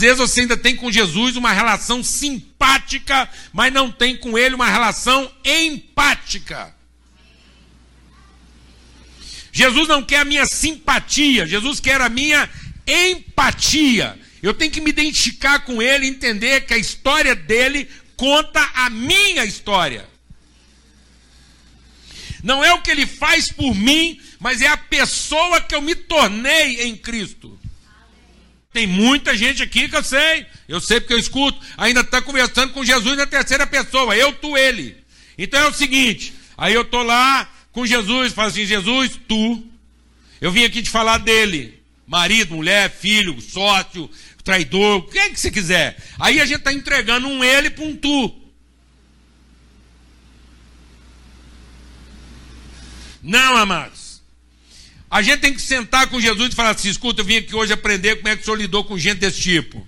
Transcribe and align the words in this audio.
Às 0.00 0.02
vezes 0.02 0.16
você 0.16 0.40
ainda 0.40 0.56
tem 0.56 0.74
com 0.74 0.90
Jesus 0.90 1.36
uma 1.36 1.52
relação 1.52 2.02
simpática, 2.02 3.28
mas 3.52 3.70
não 3.70 3.92
tem 3.92 4.16
com 4.16 4.38
ele 4.38 4.54
uma 4.54 4.66
relação 4.66 5.30
empática. 5.44 6.74
Jesus 9.52 9.86
não 9.86 10.02
quer 10.02 10.20
a 10.20 10.24
minha 10.24 10.46
simpatia, 10.46 11.46
Jesus 11.46 11.80
quer 11.80 12.00
a 12.00 12.08
minha 12.08 12.48
empatia. 12.86 14.18
Eu 14.42 14.54
tenho 14.54 14.70
que 14.70 14.80
me 14.80 14.88
identificar 14.88 15.66
com 15.66 15.82
ele, 15.82 16.06
entender 16.06 16.62
que 16.62 16.72
a 16.72 16.78
história 16.78 17.34
dele 17.34 17.86
conta 18.16 18.70
a 18.72 18.88
minha 18.88 19.44
história. 19.44 20.08
Não 22.42 22.64
é 22.64 22.72
o 22.72 22.80
que 22.80 22.90
ele 22.90 23.06
faz 23.06 23.52
por 23.52 23.74
mim, 23.74 24.18
mas 24.38 24.62
é 24.62 24.66
a 24.66 24.78
pessoa 24.78 25.60
que 25.60 25.74
eu 25.74 25.82
me 25.82 25.94
tornei 25.94 26.84
em 26.84 26.96
Cristo. 26.96 27.59
Tem 28.72 28.86
muita 28.86 29.36
gente 29.36 29.62
aqui 29.62 29.88
que 29.88 29.96
eu 29.96 30.04
sei, 30.04 30.46
eu 30.68 30.80
sei 30.80 31.00
porque 31.00 31.14
eu 31.14 31.18
escuto, 31.18 31.58
ainda 31.76 32.02
está 32.02 32.22
conversando 32.22 32.72
com 32.72 32.84
Jesus 32.84 33.16
na 33.16 33.26
terceira 33.26 33.66
pessoa, 33.66 34.16
eu, 34.16 34.32
tu, 34.32 34.56
ele. 34.56 34.96
Então 35.36 35.60
é 35.60 35.68
o 35.68 35.74
seguinte, 35.74 36.32
aí 36.56 36.74
eu 36.74 36.82
estou 36.82 37.02
lá 37.02 37.50
com 37.72 37.84
Jesus, 37.84 38.32
falo 38.32 38.48
assim, 38.48 38.64
Jesus, 38.64 39.18
tu, 39.26 39.64
eu 40.40 40.52
vim 40.52 40.64
aqui 40.64 40.82
te 40.82 40.90
falar 40.90 41.18
dele, 41.18 41.82
marido, 42.06 42.54
mulher, 42.54 42.90
filho, 42.90 43.40
sócio, 43.40 44.08
traidor, 44.44 44.98
o 44.98 45.02
que 45.02 45.18
é 45.18 45.30
que 45.30 45.40
você 45.40 45.50
quiser. 45.50 45.96
Aí 46.18 46.40
a 46.40 46.46
gente 46.46 46.58
está 46.58 46.72
entregando 46.72 47.26
um 47.26 47.42
ele 47.42 47.70
para 47.70 47.84
um 47.84 47.96
tu. 47.96 48.36
Não, 53.22 53.56
amados. 53.56 54.09
A 55.10 55.22
gente 55.22 55.40
tem 55.40 55.52
que 55.52 55.60
sentar 55.60 56.06
com 56.06 56.20
Jesus 56.20 56.52
e 56.52 56.54
falar 56.54 56.70
assim: 56.70 56.88
escuta, 56.88 57.20
eu 57.20 57.24
vim 57.24 57.38
aqui 57.38 57.54
hoje 57.54 57.72
aprender 57.72 58.16
como 58.16 58.28
é 58.28 58.36
que 58.36 58.42
o 58.42 58.44
senhor 58.44 58.56
lidou 58.56 58.84
com 58.84 58.96
gente 58.96 59.18
desse 59.18 59.40
tipo. 59.40 59.84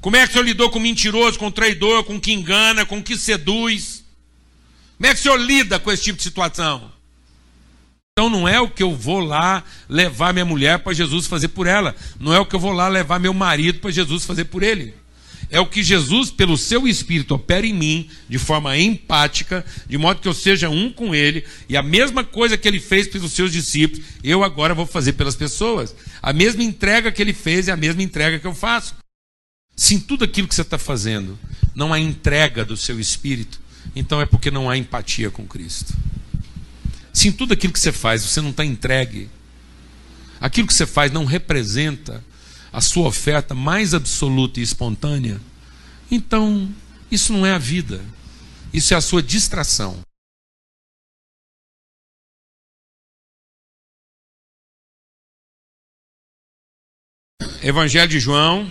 Como 0.00 0.16
é 0.16 0.24
que 0.24 0.30
o 0.30 0.32
senhor 0.32 0.44
lidou 0.44 0.70
com 0.70 0.80
mentiroso, 0.80 1.38
com 1.38 1.50
traidor, 1.50 2.04
com 2.04 2.18
que 2.18 2.32
engana, 2.32 2.86
com 2.86 3.02
que 3.02 3.16
seduz? 3.16 4.02
Como 4.96 5.06
é 5.06 5.14
que 5.14 5.20
o 5.20 5.22
senhor 5.22 5.36
lida 5.36 5.78
com 5.78 5.92
esse 5.92 6.02
tipo 6.04 6.16
de 6.16 6.24
situação? 6.24 6.90
Então 8.12 8.28
não 8.28 8.48
é 8.48 8.60
o 8.60 8.68
que 8.68 8.82
eu 8.82 8.96
vou 8.96 9.20
lá 9.20 9.62
levar 9.88 10.32
minha 10.32 10.44
mulher 10.44 10.78
para 10.78 10.92
Jesus 10.92 11.26
fazer 11.26 11.48
por 11.48 11.66
ela. 11.66 11.94
Não 12.18 12.34
é 12.34 12.40
o 12.40 12.46
que 12.46 12.56
eu 12.56 12.60
vou 12.60 12.72
lá 12.72 12.88
levar 12.88 13.20
meu 13.20 13.34
marido 13.34 13.78
para 13.78 13.90
Jesus 13.90 14.24
fazer 14.24 14.46
por 14.46 14.62
ele 14.62 15.01
é 15.52 15.60
o 15.60 15.66
que 15.66 15.82
Jesus, 15.82 16.30
pelo 16.30 16.56
seu 16.56 16.88
Espírito, 16.88 17.34
opera 17.34 17.66
em 17.66 17.74
mim 17.74 18.08
de 18.26 18.38
forma 18.38 18.76
empática, 18.78 19.62
de 19.86 19.98
modo 19.98 20.22
que 20.22 20.26
eu 20.26 20.32
seja 20.32 20.70
um 20.70 20.90
com 20.90 21.14
Ele, 21.14 21.44
e 21.68 21.76
a 21.76 21.82
mesma 21.82 22.24
coisa 22.24 22.56
que 22.56 22.66
Ele 22.66 22.80
fez 22.80 23.06
pelos 23.06 23.32
seus 23.32 23.52
discípulos, 23.52 24.02
eu 24.24 24.42
agora 24.42 24.74
vou 24.74 24.86
fazer 24.86 25.12
pelas 25.12 25.36
pessoas. 25.36 25.94
A 26.22 26.32
mesma 26.32 26.62
entrega 26.62 27.12
que 27.12 27.20
Ele 27.20 27.34
fez 27.34 27.68
é 27.68 27.72
a 27.72 27.76
mesma 27.76 28.02
entrega 28.02 28.38
que 28.38 28.46
eu 28.46 28.54
faço. 28.54 28.94
Se 29.76 29.94
em 29.94 30.00
tudo 30.00 30.24
aquilo 30.24 30.48
que 30.48 30.54
você 30.54 30.62
está 30.62 30.78
fazendo 30.78 31.38
não 31.74 31.92
há 31.92 32.00
entrega 32.00 32.64
do 32.64 32.76
seu 32.76 32.98
Espírito, 32.98 33.60
então 33.94 34.22
é 34.22 34.24
porque 34.24 34.50
não 34.50 34.70
há 34.70 34.78
empatia 34.78 35.30
com 35.30 35.46
Cristo. 35.46 35.92
Se 37.12 37.28
em 37.28 37.32
tudo 37.32 37.52
aquilo 37.52 37.74
que 37.74 37.80
você 37.80 37.92
faz 37.92 38.22
você 38.22 38.40
não 38.40 38.50
está 38.50 38.64
entregue, 38.64 39.28
aquilo 40.40 40.66
que 40.66 40.72
você 40.72 40.86
faz 40.86 41.12
não 41.12 41.26
representa 41.26 42.24
a 42.72 42.80
sua 42.80 43.08
oferta 43.08 43.54
mais 43.54 43.92
absoluta 43.92 44.58
e 44.58 44.62
espontânea, 44.62 45.40
então 46.10 46.72
isso 47.10 47.32
não 47.32 47.44
é 47.44 47.52
a 47.52 47.58
vida, 47.58 48.00
isso 48.72 48.94
é 48.94 48.96
a 48.96 49.00
sua 49.00 49.22
distração. 49.22 50.00
Evangelho 57.62 58.08
de 58.08 58.18
João, 58.18 58.68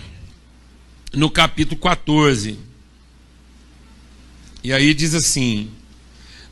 no 1.14 1.30
capítulo 1.30 1.80
14. 1.80 2.60
E 4.64 4.74
aí 4.74 4.94
diz 4.94 5.14
assim: 5.14 5.72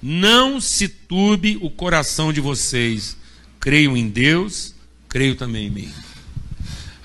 Não 0.02 0.62
se 0.62 0.88
turbe 0.88 1.58
o 1.62 1.70
coração 1.70 2.31
de 2.31 2.40
vocês. 2.40 3.18
Creio 3.60 3.98
em 3.98 4.08
Deus, 4.08 4.74
creio 5.10 5.36
também 5.36 5.68
em 5.68 5.70
mim. 5.70 5.94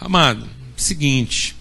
Amado, 0.05 0.47
seguinte. 0.77 1.57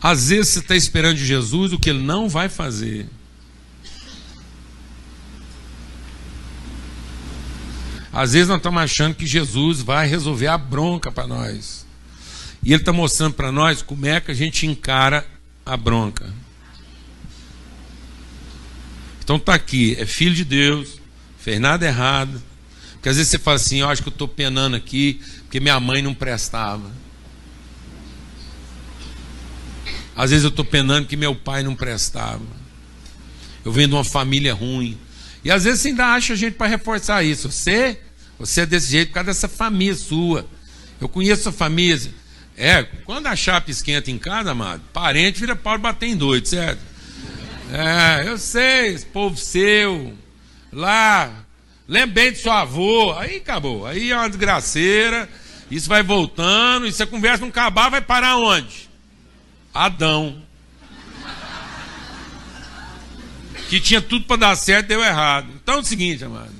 Às 0.00 0.30
vezes 0.30 0.52
você 0.52 0.58
está 0.60 0.74
esperando 0.74 1.18
de 1.18 1.26
Jesus 1.26 1.70
o 1.70 1.78
que 1.78 1.90
ele 1.90 2.02
não 2.02 2.30
vai 2.30 2.48
fazer. 2.48 3.06
Às 8.10 8.32
vezes 8.32 8.48
nós 8.48 8.56
estamos 8.56 8.80
achando 8.80 9.14
que 9.14 9.26
Jesus 9.26 9.82
vai 9.82 10.06
resolver 10.08 10.46
a 10.46 10.56
bronca 10.56 11.12
para 11.12 11.26
nós. 11.26 11.86
E 12.62 12.72
ele 12.72 12.80
está 12.80 12.90
mostrando 12.90 13.34
para 13.34 13.52
nós 13.52 13.82
como 13.82 14.06
é 14.06 14.18
que 14.18 14.30
a 14.30 14.34
gente 14.34 14.66
encara 14.66 15.26
a 15.66 15.76
bronca. 15.76 16.32
Então 19.22 19.36
está 19.36 19.52
aqui, 19.52 19.94
é 19.98 20.06
filho 20.06 20.34
de 20.34 20.44
Deus, 20.44 20.98
fez 21.36 21.60
nada 21.60 21.84
errado. 21.84 22.42
Porque 23.02 23.08
às 23.08 23.16
vezes 23.16 23.32
você 23.32 23.38
fala 23.40 23.56
assim, 23.56 23.80
eu 23.80 23.88
acho 23.88 24.00
que 24.00 24.08
eu 24.08 24.12
estou 24.12 24.28
penando 24.28 24.76
aqui, 24.76 25.20
porque 25.40 25.58
minha 25.58 25.80
mãe 25.80 26.00
não 26.00 26.14
prestava. 26.14 26.88
Às 30.14 30.30
vezes 30.30 30.44
eu 30.44 30.50
estou 30.50 30.64
penando 30.64 31.08
que 31.08 31.16
meu 31.16 31.34
pai 31.34 31.64
não 31.64 31.74
prestava. 31.74 32.44
Eu 33.64 33.72
venho 33.72 33.88
de 33.88 33.94
uma 33.94 34.04
família 34.04 34.54
ruim. 34.54 34.96
E 35.42 35.50
às 35.50 35.64
vezes 35.64 35.80
você 35.80 35.88
ainda 35.88 36.14
acha 36.14 36.36
gente 36.36 36.54
para 36.54 36.68
reforçar 36.68 37.24
isso. 37.24 37.50
Você, 37.50 37.98
você 38.38 38.60
é 38.60 38.66
desse 38.66 38.92
jeito 38.92 39.08
por 39.08 39.14
causa 39.14 39.26
dessa 39.26 39.48
família 39.48 39.96
sua. 39.96 40.46
Eu 41.00 41.08
conheço 41.08 41.48
a 41.48 41.52
família. 41.52 42.00
É, 42.56 42.84
quando 43.04 43.26
a 43.26 43.34
chapa 43.34 43.68
esquenta 43.68 44.12
em 44.12 44.18
casa, 44.18 44.52
amado, 44.52 44.80
parente 44.92 45.40
vira 45.40 45.56
pau 45.56 45.76
de 45.76 45.82
bater 45.82 46.06
em 46.06 46.16
doido, 46.16 46.46
certo? 46.46 46.78
É, 47.72 48.28
eu 48.28 48.38
sei, 48.38 48.94
esse 48.94 49.06
povo 49.06 49.36
seu, 49.36 50.16
lá, 50.72 51.41
lembrei 51.86 52.30
de 52.30 52.38
seu 52.38 52.52
avô, 52.52 53.12
aí 53.12 53.36
acabou. 53.36 53.86
Aí 53.86 54.10
é 54.10 54.16
uma 54.16 54.28
desgraceira. 54.28 55.28
Isso 55.70 55.88
vai 55.88 56.02
voltando, 56.02 56.86
e 56.86 56.92
se 56.92 57.02
a 57.02 57.06
conversa 57.06 57.40
não 57.40 57.48
acabar, 57.48 57.88
vai 57.88 58.02
parar 58.02 58.36
onde? 58.36 58.90
Adão. 59.72 60.42
Que 63.70 63.80
tinha 63.80 64.02
tudo 64.02 64.26
para 64.26 64.36
dar 64.36 64.56
certo, 64.56 64.88
deu 64.88 65.02
errado. 65.02 65.48
Então 65.62 65.76
é 65.76 65.78
o 65.78 65.84
seguinte, 65.84 66.22
amado. 66.24 66.52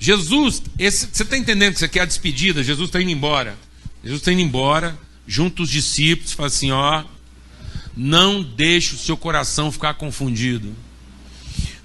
Jesus, 0.00 0.62
esse, 0.78 1.08
você 1.12 1.22
está 1.22 1.36
entendendo 1.36 1.70
que 1.70 1.76
isso 1.76 1.84
aqui 1.84 1.98
é 1.98 2.02
a 2.02 2.06
despedida? 2.06 2.62
Jesus 2.62 2.88
está 2.88 3.00
indo 3.00 3.10
embora. 3.10 3.56
Jesus 4.02 4.20
está 4.20 4.32
indo 4.32 4.40
embora, 4.40 4.98
junto 5.26 5.62
os 5.62 5.70
discípulos, 5.70 6.32
fala 6.32 6.48
assim: 6.48 6.70
ó, 6.70 7.04
não 7.96 8.42
deixe 8.42 8.94
o 8.94 8.98
seu 8.98 9.16
coração 9.16 9.70
ficar 9.70 9.94
confundido. 9.94 10.74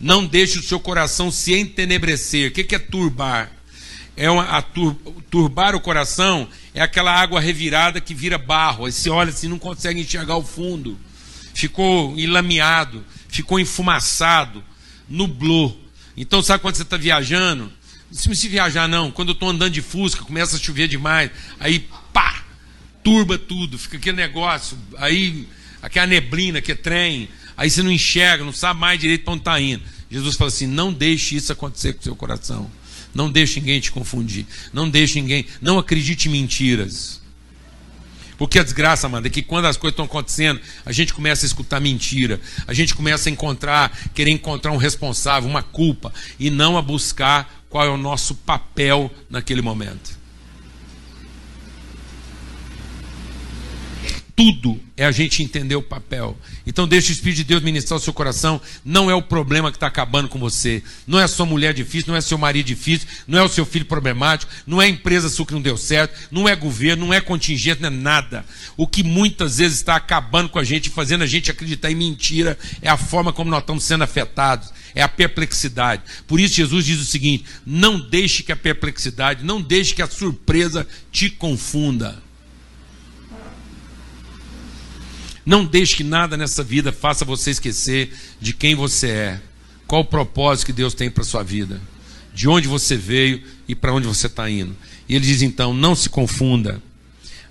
Não 0.04 0.26
deixe 0.26 0.60
o 0.60 0.64
seu 0.64 0.80
coração 0.80 1.32
se 1.32 1.54
entenebrecer. 1.56 2.52
O 2.52 2.54
que 2.54 2.76
é 2.76 2.80
turbar? 2.80 3.52
é 4.16 4.30
uma, 4.30 4.62
tur, 4.62 4.96
turbar 5.30 5.76
o 5.76 5.82
coração 5.82 6.48
é 6.74 6.82
aquela 6.82 7.12
água 7.12 7.40
revirada 7.40 8.00
que 8.00 8.14
vira 8.14 8.38
barro. 8.38 8.86
Aí 8.86 8.92
você 8.92 9.10
olha 9.10 9.30
assim, 9.30 9.48
não 9.48 9.60
consegue 9.60 10.00
enxergar 10.00 10.38
o 10.38 10.44
fundo. 10.44 10.98
Ficou 11.54 12.18
enlameado, 12.18 13.04
ficou 13.28 13.60
enfumaçado, 13.60 14.64
nublou. 15.10 15.80
Então, 16.16 16.42
sabe 16.42 16.62
quando 16.62 16.76
você 16.76 16.84
está 16.84 16.98
viajando? 16.98 17.72
Não 18.12 18.36
se 18.36 18.48
viajar, 18.48 18.88
não. 18.88 19.12
Quando 19.12 19.30
eu 19.30 19.34
estou 19.34 19.50
andando 19.50 19.72
de 19.72 19.82
fusca, 19.82 20.24
começa 20.24 20.56
a 20.56 20.60
chover 20.60 20.88
demais. 20.88 21.32
Aí, 21.60 21.88
pá, 22.12 22.44
turba 23.04 23.38
tudo. 23.38 23.80
Fica 23.80 23.98
aquele 23.98 24.18
negócio. 24.18 24.78
Aí, 24.98 25.48
aquela 25.82 26.06
neblina 26.06 26.62
que 26.62 26.72
é 26.72 26.76
trem. 26.76 27.30
Aí 27.56 27.70
você 27.70 27.84
não 27.84 27.92
enxerga, 27.92 28.44
não 28.44 28.54
sabe 28.54 28.80
mais 28.80 29.00
direito 29.00 29.24
para 29.24 29.34
onde 29.34 29.42
está 29.42 29.60
indo. 29.60 29.84
Jesus 30.10 30.36
fala 30.36 30.50
assim: 30.50 30.68
não 30.68 30.92
deixe 30.92 31.36
isso 31.36 31.52
acontecer 31.52 31.94
com 31.94 32.02
o 32.02 32.04
seu 32.04 32.16
coração. 32.16 32.70
Não 33.14 33.30
deixe 33.32 33.60
ninguém 33.60 33.80
te 33.80 33.92
confundir. 33.92 34.46
Não 34.72 34.90
deixe 34.90 35.22
ninguém. 35.22 35.46
Não 35.62 35.78
acredite 35.78 36.28
em 36.28 36.32
mentiras. 36.32 37.22
Porque 38.38 38.58
a 38.58 38.64
desgraça, 38.64 39.08
mano, 39.08 39.28
é 39.28 39.30
que 39.30 39.44
quando 39.44 39.66
as 39.66 39.78
coisas 39.78 39.94
estão 39.94 40.06
acontecendo, 40.06 40.60
a 40.86 40.92
gente 40.92 41.14
começa 41.14 41.46
a 41.46 41.48
escutar 41.48 41.80
mentira. 41.80 42.42
A 42.68 42.74
gente 42.74 42.96
começa 42.96 43.30
a 43.30 43.32
encontrar, 43.32 43.96
querer 44.14 44.32
encontrar 44.32 44.72
um 44.72 44.78
responsável, 44.78 45.48
uma 45.48 45.62
culpa. 45.62 46.12
E 46.40 46.50
não 46.50 46.78
a 46.78 46.82
buscar 46.82 47.64
qual 47.70 47.86
é 47.86 47.90
o 47.90 47.98
nosso 47.98 48.36
papel 48.36 49.12
naquele 49.30 49.62
momento. 49.62 50.23
Tudo 54.36 54.80
é 54.98 55.06
a 55.06 55.12
gente 55.12 55.44
entender 55.44 55.76
o 55.76 55.82
papel. 55.82 56.38
Então 56.66 56.88
deixe 56.88 57.12
o 57.12 57.14
Espírito 57.14 57.38
de 57.38 57.44
Deus 57.44 57.62
ministrar 57.62 58.00
o 58.00 58.02
seu 58.02 58.14
coração. 58.14 58.60
Não 58.84 59.10
é 59.10 59.16
o 59.16 59.22
problema 59.22 59.72
que 59.72 59.78
está 59.78 59.88
acabando 59.88 60.28
com 60.28 60.40
você. 60.40 60.84
Não 61.06 61.20
é 61.20 61.24
a 61.24 61.28
sua 61.28 61.46
mulher 61.46 61.74
difícil, 61.74 62.10
não 62.10 62.18
é 62.18 62.22
seu 62.22 62.38
marido 62.38 62.66
difícil, 62.66 63.08
não 63.28 63.38
é 63.38 63.44
o 63.44 63.50
seu 63.50 63.66
filho 63.66 63.86
problemático, 63.86 64.52
não 64.66 64.82
é 64.82 64.86
a 64.86 64.90
empresa 64.90 65.30
sua 65.30 65.46
que 65.46 65.54
não 65.54 65.62
deu 65.62 65.78
certo, 65.78 66.30
não 66.32 66.50
é 66.50 66.56
governo, 66.56 67.06
não 67.06 67.14
é 67.14 67.22
contingente, 67.22 67.82
não 67.82 67.88
é 67.88 67.92
nada. 67.92 68.46
O 68.76 68.88
que 68.88 69.04
muitas 69.04 69.58
vezes 69.58 69.78
está 69.78 69.96
acabando 69.96 70.50
com 70.50 70.60
a 70.60 70.64
gente, 70.64 70.90
fazendo 70.90 71.24
a 71.24 71.28
gente 71.28 71.52
acreditar 71.52 71.92
em 71.92 71.96
mentira, 71.96 72.58
é 72.82 72.90
a 72.90 72.98
forma 72.98 73.32
como 73.32 73.52
nós 73.52 73.62
estamos 73.62 73.84
sendo 73.84 74.04
afetados. 74.04 74.72
É 74.96 75.02
a 75.02 75.10
perplexidade. 75.10 76.04
Por 76.28 76.40
isso 76.40 76.56
Jesus 76.56 76.86
diz 76.86 77.00
o 77.00 77.06
seguinte: 77.06 77.46
não 77.66 78.00
deixe 78.00 78.44
que 78.44 78.52
a 78.52 78.56
perplexidade, 78.56 79.44
não 79.44 79.60
deixe 79.60 79.96
que 79.96 80.04
a 80.04 80.08
surpresa 80.08 80.88
te 81.12 81.32
confunda. 81.32 82.22
Não 85.46 85.66
deixe 85.66 85.98
que 85.98 86.04
nada 86.04 86.38
nessa 86.38 86.64
vida 86.64 86.92
faça 86.92 87.26
você 87.26 87.52
esquecer 87.52 88.14
de 88.40 88.54
quem 88.54 88.76
você 88.76 89.10
é, 89.10 89.42
qual 89.86 90.02
o 90.02 90.06
propósito 90.06 90.68
que 90.68 90.74
Deus 90.74 90.94
tem 90.94 91.10
para 91.10 91.24
a 91.24 91.26
sua 91.26 91.44
vida, 91.44 91.82
de 92.34 92.48
onde 92.48 92.68
você 92.68 92.96
veio 92.96 93.42
e 93.68 93.76
para 93.76 93.94
onde 93.94 94.08
você 94.08 94.28
está 94.28 94.50
indo. 94.50 94.76
E 95.08 95.16
ele 95.16 95.26
diz 95.26 95.42
então: 95.42 95.74
não 95.74 95.96
se 95.96 96.10
confunda. 96.10 96.82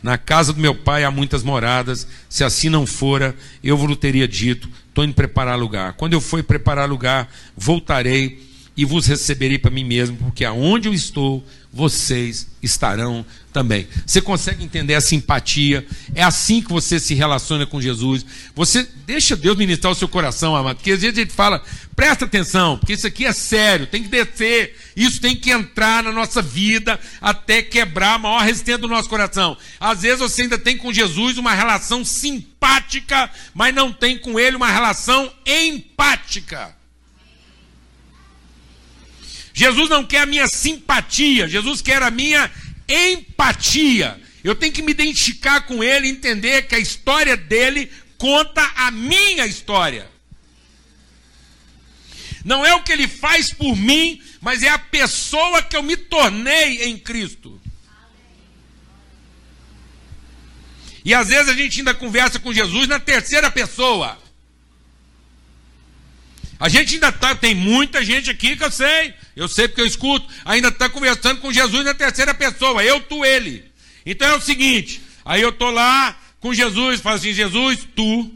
Na 0.03 0.19
casa 0.19 0.53
do 0.53 0.61
meu 0.61 0.75
pai 0.75 1.05
há 1.05 1.11
muitas 1.11 1.45
moradas, 1.45 2.09
se 2.29 2.43
assim 2.43 2.69
não 2.69 2.85
fora, 2.87 3.37
eu 3.63 3.77
vos 3.77 3.97
teria 3.97 4.27
dito: 4.27 4.69
estou 4.89 5.05
indo 5.05 5.15
preparar 5.15 5.59
lugar. 5.59 5.93
Quando 5.93 6.15
eu 6.15 6.21
for 6.21 6.43
preparar 6.43 6.89
lugar, 6.89 7.33
voltarei 7.57 8.43
e 8.77 8.85
vos 8.85 9.07
receberei 9.07 9.59
para 9.59 9.71
mim 9.71 9.85
mesmo, 9.85 10.17
porque 10.17 10.45
aonde 10.45 10.89
eu 10.89 10.95
estou, 10.95 11.45
vocês 11.73 12.49
estarão 12.63 13.25
também. 13.51 13.89
Você 14.07 14.21
consegue 14.21 14.63
entender 14.63 14.95
a 14.95 15.01
simpatia? 15.01 15.87
É 16.15 16.23
assim 16.23 16.61
que 16.61 16.71
você 16.71 17.01
se 17.01 17.15
relaciona 17.15 17.67
com 17.67 17.81
Jesus. 17.81 18.25
Você 18.55 18.87
deixa 19.07 19.35
Deus 19.35 19.57
ministrar 19.57 19.93
o 19.93 19.97
seu 19.97 20.07
coração, 20.07 20.55
amado. 20.55 20.77
Porque 20.77 20.93
às 20.93 21.01
vezes 21.01 21.17
a 21.17 21.23
gente 21.23 21.33
fala, 21.33 21.63
presta 21.97 22.27
atenção, 22.27 22.77
porque 22.77 22.93
isso 22.93 23.07
aqui 23.07 23.25
é 23.25 23.33
sério, 23.33 23.87
tem 23.87 24.03
que 24.03 24.09
descer, 24.09 24.77
isso 24.95 25.21
tem 25.21 25.35
que 25.35 25.51
entrar 25.51 26.03
na 26.03 26.13
nossa 26.13 26.43
vida 26.43 27.01
até 27.21 27.63
quebrar 27.63 28.15
a 28.15 28.19
maior 28.19 28.43
resistência 28.43 28.79
do 28.79 28.89
nosso 28.89 29.09
coração. 29.09 29.57
Às 29.81 30.03
vezes 30.03 30.21
você 30.21 30.43
ainda 30.43 30.59
tem 30.59 30.77
com 30.77 30.93
Jesus 30.93 31.39
uma 31.39 31.55
relação 31.55 32.05
simpática, 32.05 33.31
mas 33.55 33.75
não 33.75 33.93
tem 33.93 34.19
com 34.19 34.39
ele 34.39 34.57
uma 34.57 34.71
relação 34.71 35.33
empática. 35.47 36.82
Jesus 39.55 39.89
não 39.89 40.05
quer 40.05 40.21
a 40.21 40.27
minha 40.27 40.47
simpatia, 40.47 41.49
Jesus 41.49 41.83
quer 41.83 42.03
a 42.03 42.11
minha 42.11 42.51
empatia. 42.89 44.21
Eu 44.43 44.55
tenho 44.55 44.73
que 44.73 44.83
me 44.83 44.91
identificar 44.91 45.63
com 45.63 45.85
ele, 45.85 46.09
entender 46.09 46.63
que 46.63 46.75
a 46.75 46.79
história 46.79 47.37
dele 47.37 47.91
conta 48.19 48.63
a 48.77 48.91
minha 48.91 49.47
história. 49.47 50.11
Não 52.45 52.65
é 52.67 52.75
o 52.75 52.83
que 52.83 52.93
ele 52.93 53.07
faz 53.07 53.53
por 53.53 53.77
mim, 53.77 54.21
mas 54.41 54.63
é 54.63 54.69
a 54.69 54.79
pessoa 54.79 55.63
que 55.63 55.77
eu 55.77 55.83
me 55.83 55.97
tornei 55.97 56.85
em 56.85 56.99
Cristo. 56.99 57.61
E 61.05 61.15
às 61.15 61.29
vezes 61.29 61.49
a 61.49 61.55
gente 61.55 61.79
ainda 61.79 61.95
conversa 61.95 62.39
com 62.39 62.53
Jesus 62.53 62.87
na 62.89 62.99
terceira 62.99 63.51
pessoa. 63.51 64.22
A 66.63 66.69
gente 66.69 66.95
ainda 66.95 67.09
está, 67.09 67.35
tem 67.35 67.57
muita 67.57 68.05
gente 68.05 68.31
aqui 68.31 68.55
que 68.55 68.63
eu 68.63 68.71
sei, 68.71 69.13
eu 69.35 69.49
sei 69.49 69.67
porque 69.67 69.81
eu 69.81 69.87
escuto, 69.87 70.33
ainda 70.45 70.69
está 70.69 70.89
conversando 70.89 71.41
com 71.41 71.53
Jesus 71.53 71.85
na 71.85 71.93
terceira 71.93 72.33
pessoa, 72.33 72.85
eu, 72.85 73.01
tu, 73.01 73.25
ele. 73.25 73.65
Então 74.07 74.29
é 74.29 74.37
o 74.37 74.41
seguinte, 74.41 75.03
aí 75.25 75.43
eu 75.43 75.49
estou 75.49 75.73
lá 75.73 76.17
com 76.39 76.55
Jesus, 76.55 77.01
falo 77.01 77.17
assim, 77.17 77.33
Jesus, 77.33 77.81
tu, 77.97 78.31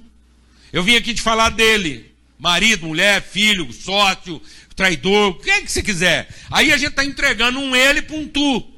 eu 0.73 0.83
vim 0.83 0.97
aqui 0.97 1.15
te 1.15 1.23
falar 1.23 1.51
dele, 1.51 2.13
marido, 2.37 2.89
mulher, 2.89 3.23
filho, 3.23 3.73
sócio, 3.73 4.43
traidor, 4.75 5.29
o 5.29 5.35
que 5.39 5.49
é 5.49 5.63
que 5.63 5.71
você 5.71 5.81
quiser. 5.81 6.29
Aí 6.51 6.73
a 6.73 6.77
gente 6.77 6.91
está 6.91 7.05
entregando 7.05 7.61
um 7.61 7.77
ele 7.77 8.03
para 8.03 8.17
um 8.17 8.27
tu. 8.27 8.69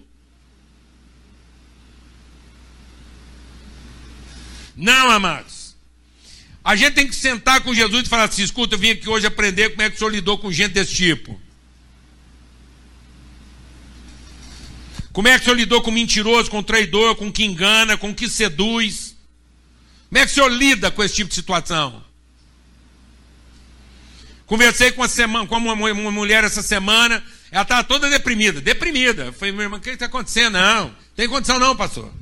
Não, 4.77 5.11
amados. 5.11 5.58
A 6.69 6.77
gente 6.77 6.93
tem 6.93 7.09
que 7.09 7.17
sentar 7.17 7.63
com 7.63 7.73
Jesus 7.73 8.05
e 8.05 8.11
falar 8.11 8.25
assim: 8.25 8.43
escuta, 8.43 8.75
eu 8.75 8.79
vim 8.79 8.91
aqui 8.91 9.09
hoje 9.09 9.27
aprender 9.27 9.71
como 9.71 9.81
é 9.81 9.89
que 9.89 9.97
o 9.97 9.99
senhor 9.99 10.11
lidou 10.11 10.37
com 10.37 10.53
gente 10.53 10.73
desse 10.73 10.95
tipo. 10.95 11.41
Como 15.11 15.27
é 15.27 15.37
que 15.37 15.41
o 15.41 15.45
senhor 15.45 15.57
lidou 15.57 15.81
com 15.81 15.91
mentiroso, 15.91 16.51
com 16.51 16.63
traidor, 16.63 17.17
com 17.17 17.33
que 17.33 17.43
engana, 17.43 17.97
com 17.97 18.15
que 18.15 18.29
seduz? 18.29 19.17
Como 20.11 20.19
é 20.19 20.27
que 20.27 20.31
o 20.31 20.35
senhor 20.35 20.53
lida 20.53 20.91
com 20.91 21.03
esse 21.03 21.15
tipo 21.15 21.31
de 21.31 21.37
situação? 21.37 22.05
Conversei 24.45 24.93
com 24.93 25.01
uma, 25.01 25.09
semana, 25.09 25.47
com 25.47 25.57
uma, 25.57 25.73
uma 25.73 26.11
mulher 26.11 26.45
essa 26.45 26.61
semana, 26.61 27.25
ela 27.51 27.63
estava 27.63 27.83
toda 27.83 28.11
deprimida, 28.11 28.61
deprimida. 28.61 29.25
Eu 29.25 29.33
falei, 29.33 29.53
meu 29.53 29.63
irmão, 29.63 29.79
o 29.79 29.83
que 29.83 29.89
está 29.89 30.05
acontecendo? 30.05 30.53
Não, 30.53 30.95
tem 31.17 31.27
condição 31.31 31.59
não, 31.59 31.75
pastor. 31.75 32.13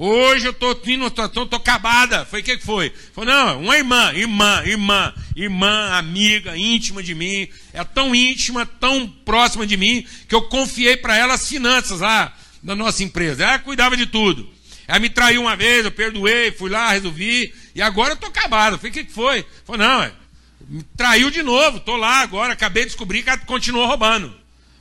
Hoje 0.00 0.46
eu 0.46 0.52
estou 0.52 0.80
indo 0.86 0.98
numa 0.98 1.08
situação, 1.08 1.42
estou 1.42 1.56
acabada. 1.56 2.24
Foi 2.24 2.40
o 2.40 2.44
que, 2.44 2.56
que 2.56 2.64
foi? 2.64 2.92
Não, 3.16 3.62
uma 3.62 3.76
irmã, 3.76 4.12
irmã, 4.14 4.62
irmã, 4.64 5.12
irmã, 5.34 5.88
amiga, 5.94 6.56
íntima 6.56 7.02
de 7.02 7.16
mim. 7.16 7.48
É 7.72 7.82
tão 7.82 8.14
íntima, 8.14 8.64
tão 8.64 9.08
próxima 9.08 9.66
de 9.66 9.76
mim, 9.76 10.06
que 10.28 10.36
eu 10.36 10.42
confiei 10.42 10.96
para 10.96 11.16
ela 11.16 11.34
as 11.34 11.48
finanças 11.48 11.98
lá 11.98 12.32
da 12.62 12.76
nossa 12.76 13.02
empresa. 13.02 13.42
Ela 13.42 13.58
cuidava 13.58 13.96
de 13.96 14.06
tudo. 14.06 14.48
Ela 14.86 15.00
me 15.00 15.10
traiu 15.10 15.42
uma 15.42 15.56
vez, 15.56 15.84
eu 15.84 15.90
perdoei, 15.90 16.52
fui 16.52 16.70
lá, 16.70 16.92
resolvi. 16.92 17.52
E 17.74 17.82
agora 17.82 18.10
eu 18.10 18.14
estou 18.14 18.28
acabada. 18.28 18.78
Foi 18.78 18.90
o 18.90 18.92
que, 18.92 19.02
que 19.02 19.12
foi? 19.12 19.44
Não, 19.76 20.00
é, 20.04 20.12
me 20.68 20.84
traiu 20.96 21.28
de 21.28 21.42
novo, 21.42 21.78
estou 21.78 21.96
lá 21.96 22.20
agora, 22.20 22.52
acabei 22.52 22.84
de 22.84 22.90
descobrir 22.90 23.24
que 23.24 23.30
ela 23.30 23.38
continuou 23.38 23.84
roubando. 23.84 24.32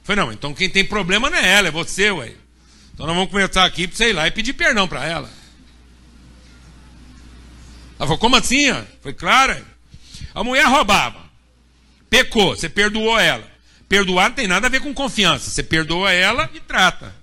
Falei, 0.03 0.23
não, 0.23 0.31
então 0.31 0.53
quem 0.53 0.69
tem 0.69 0.85
problema 0.85 1.27
não 1.27 1.39
é 1.39 1.53
ela, 1.53 1.69
é 1.69 1.71
você, 1.71 2.11
ué. 2.11 2.33
Então 2.97 3.05
nós 3.05 3.15
vamos 3.15 3.29
começar 3.29 3.63
aqui 3.63 3.87
para 3.87 3.95
sei 3.95 4.11
lá 4.11 4.25
e 4.25 4.31
pedir 4.31 4.53
perdão 4.53 4.87
para 4.87 5.05
ela. 5.05 5.29
Ela 7.99 8.07
falou, 8.07 8.17
como 8.17 8.35
assim? 8.35 8.73
Foi 9.03 9.13
claro. 9.13 9.63
A 10.33 10.43
mulher 10.43 10.65
roubava. 10.65 11.21
Pecou, 12.09 12.55
você 12.55 12.67
perdoou 12.67 13.19
ela. 13.19 13.47
Perdoar 13.87 14.29
não 14.29 14.35
tem 14.35 14.47
nada 14.47 14.65
a 14.65 14.69
ver 14.71 14.79
com 14.81 14.95
confiança. 14.95 15.51
Você 15.51 15.61
perdoa 15.61 16.11
ela 16.11 16.49
e 16.55 16.59
trata. 16.59 17.15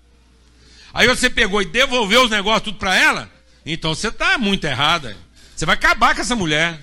Aí 0.92 1.08
você 1.08 1.28
pegou 1.28 1.60
e 1.60 1.64
devolveu 1.64 2.22
os 2.22 2.30
negócios 2.30 2.62
tudo 2.62 2.78
para 2.78 2.94
ela, 2.94 3.28
então 3.66 3.92
você 3.96 4.06
está 4.06 4.38
muito 4.38 4.64
errada. 4.64 5.16
Você 5.56 5.66
vai 5.66 5.74
acabar 5.74 6.14
com 6.14 6.20
essa 6.20 6.36
mulher. 6.36 6.78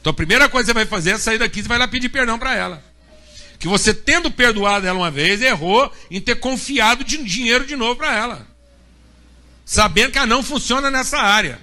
Então 0.00 0.12
a 0.12 0.14
primeira 0.14 0.48
coisa 0.48 0.66
que 0.66 0.78
você 0.78 0.84
vai 0.84 0.86
fazer 0.86 1.10
é 1.10 1.18
sair 1.18 1.38
daqui 1.38 1.58
e 1.58 1.62
vai 1.62 1.76
lá 1.76 1.88
pedir 1.88 2.08
perdão 2.08 2.38
para 2.38 2.54
ela 2.54 2.93
que 3.64 3.68
você, 3.68 3.94
tendo 3.94 4.30
perdoado 4.30 4.86
ela 4.86 4.98
uma 4.98 5.10
vez, 5.10 5.40
errou 5.40 5.90
em 6.10 6.20
ter 6.20 6.34
confiado 6.34 7.02
de 7.02 7.16
dinheiro 7.24 7.64
de 7.64 7.74
novo 7.74 7.96
para 7.96 8.14
ela. 8.14 8.46
Sabendo 9.64 10.12
que 10.12 10.18
ela 10.18 10.26
não 10.26 10.42
funciona 10.42 10.90
nessa 10.90 11.16
área. 11.16 11.58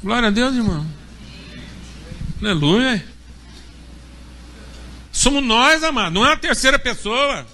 Glória 0.00 0.28
a 0.28 0.30
Deus, 0.30 0.54
irmão. 0.54 0.86
Aleluia. 2.40 3.04
Somos 5.10 5.42
nós, 5.42 5.82
amado, 5.82 6.14
não 6.14 6.24
é 6.24 6.34
a 6.34 6.36
terceira 6.36 6.78
pessoa. 6.78 7.44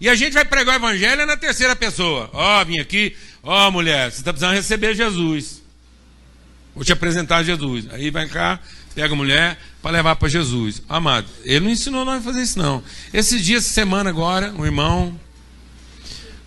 E 0.00 0.08
a 0.08 0.14
gente 0.14 0.32
vai 0.32 0.46
pregar 0.46 0.76
o 0.76 0.78
evangelho 0.78 1.26
na 1.26 1.36
terceira 1.36 1.76
pessoa. 1.76 2.30
Ó, 2.32 2.62
oh, 2.62 2.64
vim 2.64 2.78
aqui, 2.78 3.14
ó, 3.42 3.68
oh, 3.68 3.70
mulher, 3.70 4.10
você 4.10 4.20
está 4.20 4.32
precisando 4.32 4.54
receber 4.54 4.94
Jesus. 4.94 5.62
Vou 6.74 6.82
te 6.82 6.94
apresentar 6.94 7.42
Jesus. 7.42 7.92
Aí 7.92 8.10
vai 8.10 8.26
cá, 8.26 8.58
pega 8.94 9.12
a 9.12 9.16
mulher 9.16 9.58
para 9.82 9.90
levar 9.90 10.16
para 10.16 10.28
Jesus. 10.28 10.80
Amado, 10.88 11.26
ele 11.44 11.64
não 11.64 11.70
ensinou 11.70 12.04
nós 12.04 12.20
a 12.20 12.22
fazer 12.22 12.42
isso, 12.42 12.58
não. 12.58 12.82
Esses 13.12 13.44
dias, 13.44 13.64
semana 13.66 14.08
agora, 14.08 14.54
um 14.56 14.64
irmão 14.64 15.18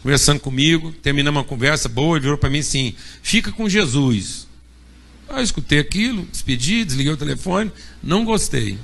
conversando 0.01 0.39
comigo, 0.39 0.91
terminamos 1.03 1.39
uma 1.39 1.43
conversa 1.43 1.89
boa, 1.89 2.15
ele 2.15 2.23
virou 2.23 2.37
para 2.37 2.49
mim 2.49 2.59
assim: 2.59 2.95
fica 3.21 3.51
com 3.51 3.67
Jesus. 3.67 4.47
Aí 5.27 5.39
eu 5.39 5.43
escutei 5.43 5.79
aquilo, 5.79 6.25
despedi, 6.31 6.85
desliguei 6.85 7.11
o 7.11 7.17
telefone, 7.17 7.71
não 8.01 8.23
gostei. 8.23 8.77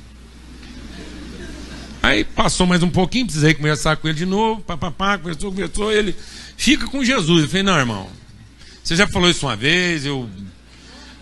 Aí 2.04 2.24
passou 2.24 2.66
mais 2.66 2.82
um 2.82 2.90
pouquinho, 2.90 3.26
precisei 3.26 3.54
conversar 3.54 3.96
com 3.98 4.08
ele 4.08 4.18
de 4.18 4.26
novo, 4.26 4.62
papapá, 4.62 5.20
conversou, 5.20 5.52
conversou, 5.52 5.94
ele 5.94 6.16
fica 6.58 6.88
com 6.88 7.04
Jesus. 7.04 7.44
Eu 7.44 7.48
falei, 7.48 7.64
não, 7.64 7.78
irmão, 7.78 8.10
você 8.84 8.96
já 8.96 9.08
falou 9.08 9.30
isso 9.30 9.46
uma 9.46 9.56
vez, 9.56 10.04
eu 10.04 10.28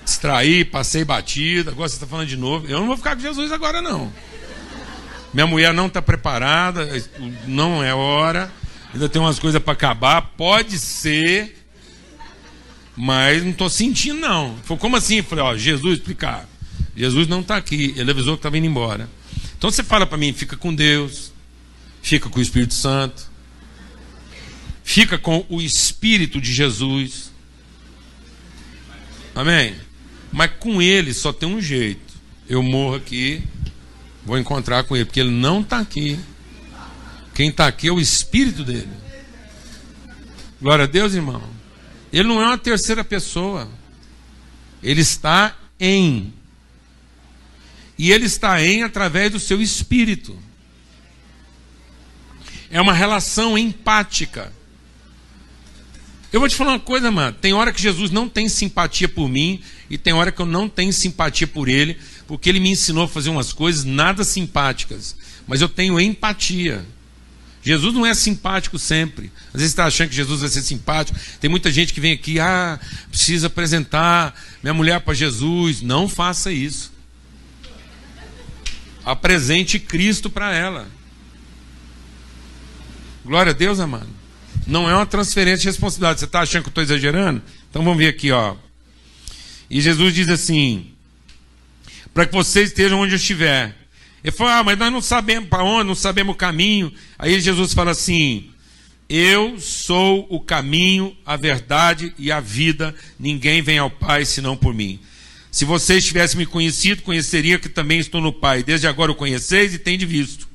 distraí, 0.10 0.66
passei 0.66 1.06
batida, 1.06 1.72
agora 1.72 1.88
você 1.88 1.96
está 1.96 2.08
falando 2.08 2.28
de 2.28 2.36
novo. 2.36 2.68
Eu 2.68 2.80
não 2.80 2.88
vou 2.88 2.98
ficar 2.98 3.16
com 3.16 3.22
Jesus 3.22 3.52
agora, 3.52 3.82
não. 3.82 4.12
Minha 5.34 5.46
mulher 5.46 5.74
não 5.74 5.86
está 5.86 6.02
preparada, 6.02 6.90
não 7.46 7.84
é 7.84 7.94
hora, 7.94 8.52
ainda 8.92 9.08
tem 9.08 9.22
umas 9.22 9.38
coisas 9.38 9.62
para 9.62 9.74
acabar. 9.74 10.22
Pode 10.36 10.80
ser, 10.80 11.64
mas 12.96 13.44
não 13.44 13.52
estou 13.52 13.70
sentindo, 13.70 14.20
não. 14.20 14.58
Falei, 14.64 14.80
como 14.80 14.98
assim? 14.98 15.22
Falei, 15.22 15.44
ó, 15.44 15.56
Jesus 15.56 16.00
explicar. 16.00 16.50
Jesus 16.96 17.28
não 17.28 17.42
está 17.42 17.56
aqui, 17.56 17.94
ele 17.96 18.10
avisou 18.10 18.34
que 18.34 18.40
estava 18.40 18.58
indo 18.58 18.68
embora. 18.68 19.08
Então 19.58 19.70
você 19.70 19.84
fala 19.84 20.06
para 20.06 20.18
mim, 20.18 20.34
fica 20.34 20.58
com 20.58 20.74
Deus, 20.74 21.32
fica 22.02 22.30
com 22.30 22.40
o 22.40 22.42
Espírito 22.42 22.74
Santo, 22.74 23.30
fica 24.84 25.18
com 25.18 25.46
o 25.48 25.62
Espírito 25.62 26.42
de 26.42 26.52
Jesus. 26.52 27.32
Amém? 29.36 29.76
Mas 30.32 30.52
com 30.60 30.82
ele 30.82 31.14
só 31.14 31.34
tem 31.34 31.48
um 31.50 31.62
jeito. 31.62 32.14
Eu 32.48 32.64
morro 32.64 32.96
aqui, 32.96 33.44
vou 34.26 34.38
encontrar 34.38 34.84
com 34.84 34.96
ele, 34.96 35.06
porque 35.06 35.20
ele 35.20 35.32
não 35.32 35.62
está 35.62 35.80
aqui. 35.80 36.20
Quem 37.34 37.50
está 37.50 37.68
aqui 37.68 37.88
é 37.88 37.92
o 37.92 38.00
Espírito 38.00 38.64
dele. 38.64 38.90
Glória 40.62 40.84
a 40.84 40.88
Deus, 40.88 41.14
irmão. 41.14 41.42
Ele 42.12 42.28
não 42.28 42.42
é 42.42 42.46
uma 42.46 42.58
terceira 42.58 43.04
pessoa. 43.04 43.70
Ele 44.84 45.02
está 45.02 45.56
em. 45.80 46.34
E 47.98 48.12
ele 48.12 48.26
está 48.26 48.62
em 48.64 48.84
através 48.84 49.32
do 49.32 49.40
seu 49.40 49.62
espírito. 49.62 50.38
É 52.70 52.80
uma 52.80 52.94
relação 52.94 53.58
empática. 53.58 54.52
Eu 56.32 56.40
vou 56.40 56.48
te 56.48 56.56
falar 56.56 56.74
uma 56.74 56.80
coisa, 56.80 57.10
mano. 57.10 57.36
Tem 57.40 57.54
hora 57.54 57.74
que 57.74 57.82
Jesus 57.82 58.12
não 58.12 58.30
tem 58.30 58.48
simpatia 58.48 59.08
por 59.08 59.28
mim 59.28 59.62
e 59.90 59.98
tem 59.98 60.14
hora 60.14 60.32
que 60.32 60.40
eu 60.40 60.46
não 60.46 60.70
tenho 60.70 60.94
simpatia 60.94 61.48
por 61.48 61.68
ele, 61.68 61.98
porque 62.28 62.48
ele 62.48 62.60
me 62.60 62.70
ensinou 62.70 63.06
a 63.06 63.08
fazer 63.08 63.30
umas 63.30 63.52
coisas 63.52 63.84
nada 63.84 64.24
simpáticas. 64.24 65.16
Mas 65.48 65.62
eu 65.62 65.68
tenho 65.68 66.00
empatia. 66.00 66.86
Jesus 67.64 67.94
não 67.94 68.06
é 68.06 68.14
simpático 68.14 68.78
sempre. 68.78 69.32
Às 69.48 69.62
vezes 69.62 69.70
está 69.70 69.86
achando 69.86 70.10
que 70.10 70.16
Jesus 70.16 70.42
vai 70.42 70.50
ser 70.50 70.62
simpático. 70.62 71.20
Tem 71.42 71.50
muita 71.50 71.72
gente 71.72 71.94
que 71.94 72.00
vem 72.00 72.14
aqui, 72.14 72.40
ah, 72.40 72.80
precisa 73.10 73.48
apresentar 73.48 74.40
minha 74.62 74.74
mulher 74.74 75.00
para 75.02 75.16
Jesus. 75.16 75.82
Não 75.82 76.08
faça 76.08 76.52
isso. 76.52 76.94
Apresente 79.04 79.80
Cristo 79.80 80.30
para 80.30 80.54
ela. 80.54 80.88
Glória 83.26 83.50
a 83.50 83.56
Deus, 83.56 83.80
amado. 83.80 84.19
Não 84.70 84.90
é 84.90 84.96
uma 84.96 85.06
transferência 85.06 85.64
de 85.64 85.68
responsabilidade. 85.68 86.20
Você 86.20 86.26
está 86.26 86.42
achando 86.42 86.64
que 86.64 86.68
eu 86.68 86.72
estou 86.72 86.84
exagerando? 86.84 87.42
Então 87.70 87.84
vamos 87.84 87.98
ver 87.98 88.08
aqui, 88.08 88.32
ó. 88.32 88.56
E 89.70 89.82
Jesus 89.82 90.14
diz 90.14 90.30
assim: 90.30 90.94
para 92.14 92.26
que 92.26 92.34
vocês 92.34 92.70
estejam 92.70 93.00
onde 93.00 93.14
eu 93.14 93.18
estiver. 93.18 93.76
Ele 94.24 94.32
falou: 94.32 94.54
Ah, 94.54 94.64
mas 94.64 94.78
nós 94.78 94.92
não 94.92 95.02
sabemos 95.02 95.50
para 95.50 95.64
onde, 95.64 95.88
não 95.88 95.96
sabemos 95.96 96.36
o 96.36 96.38
caminho. 96.38 96.92
Aí 97.18 97.40
Jesus 97.40 97.74
fala 97.74 97.92
assim: 97.92 98.50
Eu 99.08 99.60
sou 99.60 100.28
o 100.30 100.40
caminho, 100.40 101.16
a 101.26 101.36
verdade 101.36 102.14
e 102.18 102.32
a 102.32 102.40
vida. 102.40 102.94
Ninguém 103.20 103.62
vem 103.62 103.78
ao 103.78 103.90
Pai 103.90 104.26
senão 104.26 104.58
por 104.58 104.74
mim. 104.74 105.00
Se 105.52 105.66
vocês 105.66 106.06
tivessem 106.06 106.38
me 106.38 106.46
conhecido, 106.46 107.02
conheceria 107.02 107.58
que 107.58 107.70
também 107.70 108.00
estou 108.00 108.22
no 108.22 108.32
Pai. 108.32 108.64
Desde 108.64 108.86
agora 108.88 109.12
o 109.12 109.16
conheceis 109.16 109.74
e 109.74 109.80
tendes 109.80 110.08
visto. 110.08 110.48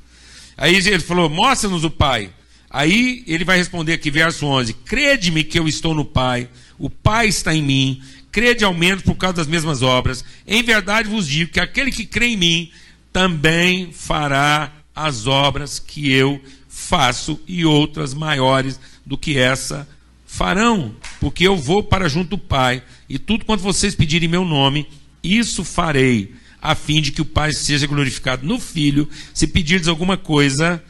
Aí 0.57 0.75
ele 0.75 0.99
falou: 0.99 1.29
Mostra-nos 1.29 1.83
o 1.83 1.89
Pai. 1.89 2.29
Aí 2.75 3.23
ele 3.25 3.45
vai 3.45 3.57
responder 3.57 3.93
aqui, 3.93 4.11
verso 4.11 4.45
11: 4.45 4.73
Crede-me 4.73 5.45
que 5.45 5.57
eu 5.57 5.65
estou 5.65 5.95
no 5.95 6.03
Pai, 6.03 6.49
o 6.77 6.89
Pai 6.89 7.29
está 7.29 7.55
em 7.55 7.61
mim, 7.61 8.01
crede 8.33 8.65
ao 8.65 8.73
menos 8.73 9.01
por 9.01 9.15
causa 9.15 9.37
das 9.37 9.47
mesmas 9.47 9.81
obras. 9.81 10.25
Em 10.45 10.61
verdade 10.61 11.07
vos 11.07 11.25
digo 11.25 11.53
que 11.53 11.61
aquele 11.61 11.89
que 11.89 12.05
crê 12.05 12.27
em 12.27 12.37
mim 12.37 12.71
também 13.13 13.93
fará 13.93 14.73
as 14.93 15.25
obras 15.25 15.79
que 15.79 16.11
eu 16.11 16.41
faço 16.67 17.39
e 17.47 17.63
outras 17.63 18.13
maiores 18.13 18.77
do 19.05 19.17
que 19.17 19.37
essa 19.37 19.87
farão, 20.25 20.93
porque 21.21 21.47
eu 21.47 21.55
vou 21.55 21.81
para 21.81 22.09
junto 22.09 22.31
do 22.31 22.37
Pai, 22.37 22.83
e 23.07 23.17
tudo 23.17 23.45
quanto 23.45 23.63
vocês 23.63 23.95
pedirem 23.95 24.27
em 24.27 24.31
meu 24.31 24.43
nome, 24.43 24.85
isso 25.23 25.63
farei, 25.63 26.35
a 26.61 26.75
fim 26.75 27.01
de 27.01 27.13
que 27.13 27.21
o 27.21 27.25
Pai 27.25 27.53
seja 27.53 27.87
glorificado 27.87 28.45
no 28.45 28.59
Filho. 28.59 29.07
Se 29.33 29.47
pedirdes 29.47 29.87
alguma 29.87 30.17
coisa, 30.17 30.83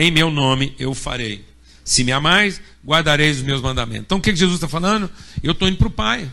em 0.00 0.10
meu 0.10 0.30
nome 0.30 0.74
eu 0.78 0.94
farei. 0.94 1.44
Se 1.84 2.02
me 2.02 2.10
amais, 2.10 2.58
guardareis 2.82 3.36
os 3.36 3.42
meus 3.42 3.60
mandamentos. 3.60 4.04
Então 4.06 4.16
o 4.16 4.20
que 4.20 4.34
Jesus 4.34 4.56
está 4.56 4.66
falando? 4.66 5.10
Eu 5.42 5.52
estou 5.52 5.68
indo 5.68 5.76
para 5.76 5.88
o 5.88 5.90
Pai. 5.90 6.26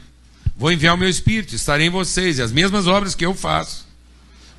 Vou 0.56 0.72
enviar 0.72 0.96
o 0.96 0.98
meu 0.98 1.10
Espírito, 1.10 1.54
estarei 1.54 1.88
em 1.88 1.90
vocês, 1.90 2.40
e 2.40 2.42
as 2.42 2.52
mesmas 2.52 2.88
obras 2.88 3.14
que 3.14 3.26
eu 3.26 3.36
faço, 3.36 3.86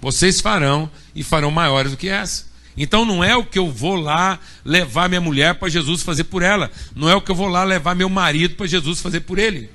vocês 0.01 0.41
farão 0.41 0.89
e 1.15 1.25
farão 1.25 1.51
maiores 1.51 1.91
do 1.91 1.97
que 1.97 2.09
essa. 2.09 2.47
Então 2.77 3.05
não 3.05 3.25
é 3.25 3.35
o 3.35 3.45
que 3.45 3.59
eu 3.59 3.73
vou 3.73 3.97
lá 3.97 4.39
levar 4.65 5.09
minha 5.09 5.21
mulher 5.21 5.55
para 5.55 5.69
Jesus 5.69 6.03
fazer 6.03 6.25
por 6.25 6.43
ela. 6.43 6.71
Não 6.95 7.09
é 7.09 7.17
o 7.17 7.21
que 7.21 7.31
eu 7.31 7.35
vou 7.35 7.49
lá 7.49 7.65
levar 7.65 7.97
meu 7.97 8.11
marido 8.11 8.57
para 8.57 8.67
Jesus 8.67 9.01
fazer 9.01 9.21
por 9.21 9.39
ele 9.39 9.71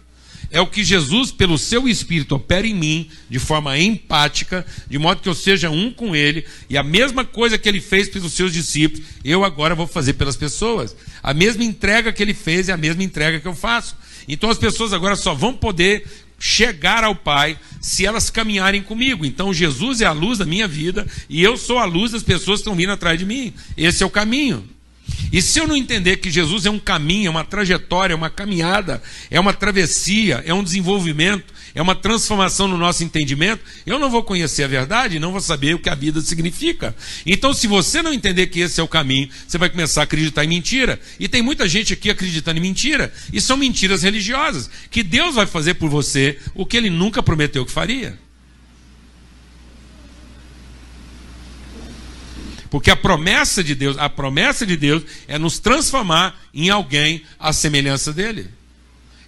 é 0.53 0.61
o 0.61 0.67
que 0.67 0.83
Jesus, 0.83 1.31
pelo 1.31 1.57
seu 1.57 1.89
Espírito, 1.89 2.35
opera 2.35 2.67
em 2.67 2.75
mim 2.75 3.09
de 3.27 3.39
forma 3.39 3.77
empática, 3.79 4.63
de 4.87 4.99
modo 4.99 5.19
que 5.19 5.27
eu 5.27 5.33
seja 5.33 5.71
um 5.71 5.91
com 5.91 6.15
Ele, 6.15 6.45
e 6.69 6.77
a 6.77 6.83
mesma 6.83 7.25
coisa 7.25 7.57
que 7.57 7.67
Ele 7.67 7.81
fez 7.81 8.07
pelos 8.07 8.33
seus 8.33 8.53
discípulos, 8.53 9.03
eu 9.25 9.43
agora 9.43 9.73
vou 9.73 9.87
fazer 9.87 10.13
pelas 10.13 10.37
pessoas. 10.37 10.95
A 11.23 11.33
mesma 11.33 11.63
entrega 11.63 12.13
que 12.13 12.21
Ele 12.21 12.35
fez 12.35 12.69
é 12.69 12.71
a 12.71 12.77
mesma 12.77 13.03
entrega 13.03 13.39
que 13.39 13.47
eu 13.47 13.55
faço. 13.55 13.97
Então 14.27 14.47
as 14.47 14.59
pessoas 14.59 14.93
agora 14.93 15.15
só 15.15 15.33
vão 15.33 15.53
poder 15.55 16.05
chegar 16.37 17.03
ao 17.03 17.15
Pai 17.15 17.57
se 17.81 18.05
elas 18.05 18.29
caminharem 18.29 18.83
comigo. 18.83 19.25
Então 19.25 19.51
Jesus 19.51 20.01
é 20.01 20.05
a 20.05 20.11
luz 20.11 20.37
da 20.37 20.45
minha 20.45 20.67
vida 20.67 21.07
e 21.27 21.41
eu 21.41 21.57
sou 21.57 21.79
a 21.79 21.85
luz 21.85 22.11
das 22.11 22.21
pessoas 22.21 22.59
que 22.59 22.61
estão 22.61 22.75
vindo 22.75 22.91
atrás 22.91 23.17
de 23.17 23.25
mim. 23.25 23.51
Esse 23.75 24.03
é 24.03 24.05
o 24.05 24.09
caminho. 24.09 24.69
E 25.31 25.41
se 25.41 25.59
eu 25.59 25.67
não 25.67 25.75
entender 25.75 26.17
que 26.17 26.29
Jesus 26.29 26.65
é 26.65 26.69
um 26.69 26.79
caminho, 26.79 27.27
é 27.27 27.29
uma 27.29 27.43
trajetória, 27.43 28.13
é 28.13 28.15
uma 28.15 28.29
caminhada, 28.29 29.01
é 29.31 29.39
uma 29.39 29.53
travessia, 29.53 30.43
é 30.45 30.53
um 30.53 30.63
desenvolvimento, 30.63 31.53
é 31.75 31.81
uma 31.81 31.95
transformação 31.95 32.67
no 32.67 32.77
nosso 32.77 33.03
entendimento, 33.03 33.63
eu 33.85 33.97
não 33.97 34.09
vou 34.09 34.23
conhecer 34.23 34.63
a 34.63 34.67
verdade, 34.67 35.19
não 35.19 35.31
vou 35.31 35.41
saber 35.41 35.73
o 35.73 35.79
que 35.79 35.89
a 35.89 35.95
vida 35.95 36.21
significa. 36.21 36.95
Então, 37.25 37.53
se 37.53 37.65
você 37.65 38.01
não 38.01 38.13
entender 38.13 38.47
que 38.47 38.59
esse 38.59 38.79
é 38.79 38.83
o 38.83 38.87
caminho, 38.87 39.27
você 39.47 39.57
vai 39.57 39.69
começar 39.69 40.01
a 40.01 40.03
acreditar 40.03 40.45
em 40.45 40.49
mentira. 40.49 40.99
E 41.19 41.27
tem 41.27 41.41
muita 41.41 41.67
gente 41.67 41.93
aqui 41.93 42.09
acreditando 42.09 42.59
em 42.59 42.61
mentira, 42.61 43.11
e 43.31 43.41
são 43.41 43.57
mentiras 43.57 44.03
religiosas, 44.03 44.69
que 44.91 45.01
Deus 45.01 45.35
vai 45.35 45.47
fazer 45.47 45.73
por 45.75 45.89
você 45.89 46.37
o 46.53 46.65
que 46.65 46.77
ele 46.77 46.89
nunca 46.89 47.23
prometeu 47.23 47.65
que 47.65 47.71
faria. 47.71 48.22
Porque 52.73 52.89
a 52.89 52.95
promessa 52.95 53.63
de 53.63 53.75
Deus, 53.75 53.99
a 53.99 54.09
promessa 54.09 54.65
de 54.65 54.75
Deus 54.75 55.03
é 55.27 55.37
nos 55.37 55.59
transformar 55.59 56.35
em 56.51 56.71
alguém 56.71 57.21
à 57.37 57.53
semelhança 57.53 58.11
dele. 58.11 58.49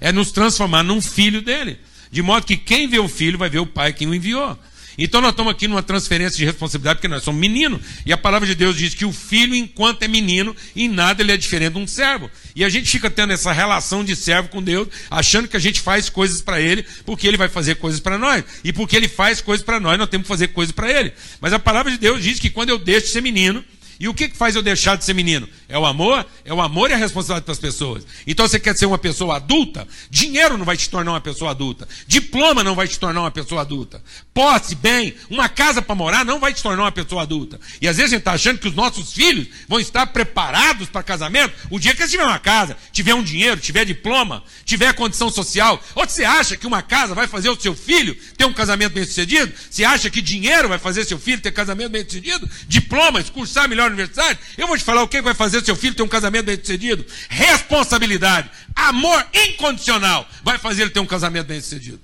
É 0.01 0.11
nos 0.11 0.31
transformar 0.31 0.81
num 0.81 0.99
filho 0.99 1.43
dele. 1.43 1.77
De 2.09 2.23
modo 2.23 2.43
que 2.43 2.57
quem 2.57 2.87
vê 2.87 2.97
o 2.97 3.07
filho 3.07 3.37
vai 3.37 3.47
ver 3.47 3.59
o 3.59 3.67
pai 3.67 3.93
que 3.93 4.07
o 4.07 4.15
enviou. 4.15 4.57
Então 4.97 5.21
nós 5.21 5.31
estamos 5.31 5.51
aqui 5.51 5.67
numa 5.67 5.83
transferência 5.83 6.37
de 6.37 6.45
responsabilidade, 6.45 6.97
porque 6.97 7.07
nós 7.07 7.23
somos 7.23 7.39
meninos. 7.39 7.81
E 8.05 8.13
a 8.13 8.17
palavra 8.17 8.47
de 8.47 8.55
Deus 8.55 8.77
diz 8.77 8.93
que 8.93 9.05
o 9.05 9.11
filho, 9.11 9.55
enquanto 9.55 10.03
é 10.03 10.07
menino, 10.07 10.55
em 10.75 10.87
nada 10.87 11.21
ele 11.21 11.31
é 11.31 11.37
diferente 11.37 11.73
de 11.73 11.79
um 11.79 11.87
servo. 11.87 12.29
E 12.55 12.63
a 12.63 12.69
gente 12.69 12.89
fica 12.89 13.09
tendo 13.09 13.33
essa 13.33 13.51
relação 13.51 14.03
de 14.03 14.15
servo 14.15 14.49
com 14.49 14.61
Deus, 14.61 14.87
achando 15.09 15.47
que 15.47 15.57
a 15.57 15.59
gente 15.59 15.81
faz 15.81 16.09
coisas 16.09 16.41
para 16.41 16.61
ele, 16.61 16.85
porque 17.05 17.27
ele 17.27 17.37
vai 17.37 17.49
fazer 17.49 17.75
coisas 17.75 17.99
para 17.99 18.17
nós. 18.17 18.43
E 18.63 18.71
porque 18.71 18.95
ele 18.95 19.07
faz 19.07 19.41
coisas 19.41 19.65
para 19.65 19.79
nós, 19.79 19.97
nós 19.97 20.09
temos 20.09 20.25
que 20.25 20.29
fazer 20.29 20.47
coisas 20.49 20.73
para 20.73 20.91
ele. 20.91 21.11
Mas 21.41 21.53
a 21.53 21.59
palavra 21.59 21.91
de 21.91 21.97
Deus 21.97 22.23
diz 22.23 22.39
que 22.39 22.49
quando 22.49 22.69
eu 22.69 22.77
deixo 22.77 23.07
de 23.07 23.13
ser 23.13 23.21
menino, 23.21 23.63
e 23.99 24.07
o 24.07 24.13
que 24.13 24.29
faz 24.29 24.55
eu 24.55 24.61
deixar 24.61 24.97
de 24.97 25.05
ser 25.05 25.13
menino? 25.13 25.47
É 25.67 25.77
o 25.77 25.85
amor? 25.85 26.25
É 26.43 26.53
o 26.53 26.61
amor 26.61 26.89
e 26.89 26.93
a 26.93 26.97
responsabilidade 26.97 27.45
para 27.45 27.53
as 27.53 27.59
pessoas. 27.59 28.05
Então 28.27 28.47
você 28.47 28.59
quer 28.59 28.75
ser 28.75 28.85
uma 28.85 28.97
pessoa 28.97 29.37
adulta? 29.37 29.87
Dinheiro 30.09 30.57
não 30.57 30.65
vai 30.65 30.77
te 30.77 30.89
tornar 30.89 31.11
uma 31.11 31.21
pessoa 31.21 31.51
adulta. 31.51 31.87
Diploma 32.07 32.63
não 32.63 32.75
vai 32.75 32.87
te 32.87 32.99
tornar 32.99 33.21
uma 33.21 33.31
pessoa 33.31 33.61
adulta. 33.61 34.03
Posse, 34.33 34.75
bem, 34.75 35.15
uma 35.29 35.47
casa 35.47 35.81
para 35.81 35.95
morar 35.95 36.25
não 36.25 36.39
vai 36.39 36.53
te 36.53 36.61
tornar 36.61 36.83
uma 36.83 36.91
pessoa 36.91 37.21
adulta. 37.21 37.59
E 37.81 37.87
às 37.87 37.97
vezes 37.97 38.11
a 38.11 38.15
gente 38.15 38.21
está 38.21 38.33
achando 38.33 38.59
que 38.59 38.67
os 38.67 38.75
nossos 38.75 39.13
filhos 39.13 39.47
vão 39.67 39.79
estar 39.79 40.05
preparados 40.07 40.89
para 40.89 41.01
casamento 41.01 41.53
o 41.69 41.79
dia 41.79 41.93
que 41.93 42.01
eles 42.01 42.11
tiverem 42.11 42.31
uma 42.31 42.39
casa, 42.39 42.77
tiver 42.91 43.13
um 43.13 43.23
dinheiro, 43.23 43.59
tiver 43.59 43.85
diploma, 43.85 44.43
tiver 44.63 44.93
condição 44.93 45.29
social. 45.29 45.81
Ou 45.95 46.07
você 46.07 46.23
acha 46.23 46.57
que 46.57 46.67
uma 46.67 46.81
casa 46.81 47.15
vai 47.15 47.27
fazer 47.27 47.49
o 47.49 47.59
seu 47.59 47.75
filho 47.75 48.15
ter 48.37 48.45
um 48.45 48.53
casamento 48.53 48.93
bem 48.93 49.05
sucedido? 49.05 49.51
Você 49.69 49.83
acha 49.83 50.09
que 50.09 50.21
dinheiro 50.21 50.69
vai 50.69 50.77
fazer 50.77 51.05
seu 51.05 51.17
filho 51.17 51.41
ter 51.41 51.51
casamento 51.51 51.91
bem 51.91 52.03
sucedido? 52.03 52.47
Diploma, 52.67 53.23
cursar 53.23 53.67
melhor 53.67 53.84
universidade? 53.87 54.39
Eu 54.57 54.67
vou 54.67 54.77
te 54.77 54.83
falar 54.83 55.03
o 55.03 55.07
que 55.07 55.21
vai 55.21 55.33
fazer 55.33 55.63
seu 55.63 55.75
filho 55.75 55.95
ter 55.95 56.03
um 56.03 56.07
casamento 56.07 56.45
bem 56.45 56.57
sucedido. 56.57 57.05
Responsabilidade, 57.29 58.49
amor 58.75 59.25
incondicional 59.33 60.29
vai 60.43 60.57
fazer 60.57 60.83
ele 60.83 60.91
ter 60.91 60.99
um 60.99 61.05
casamento 61.05 61.47
bem 61.47 61.61
sucedido. 61.61 62.01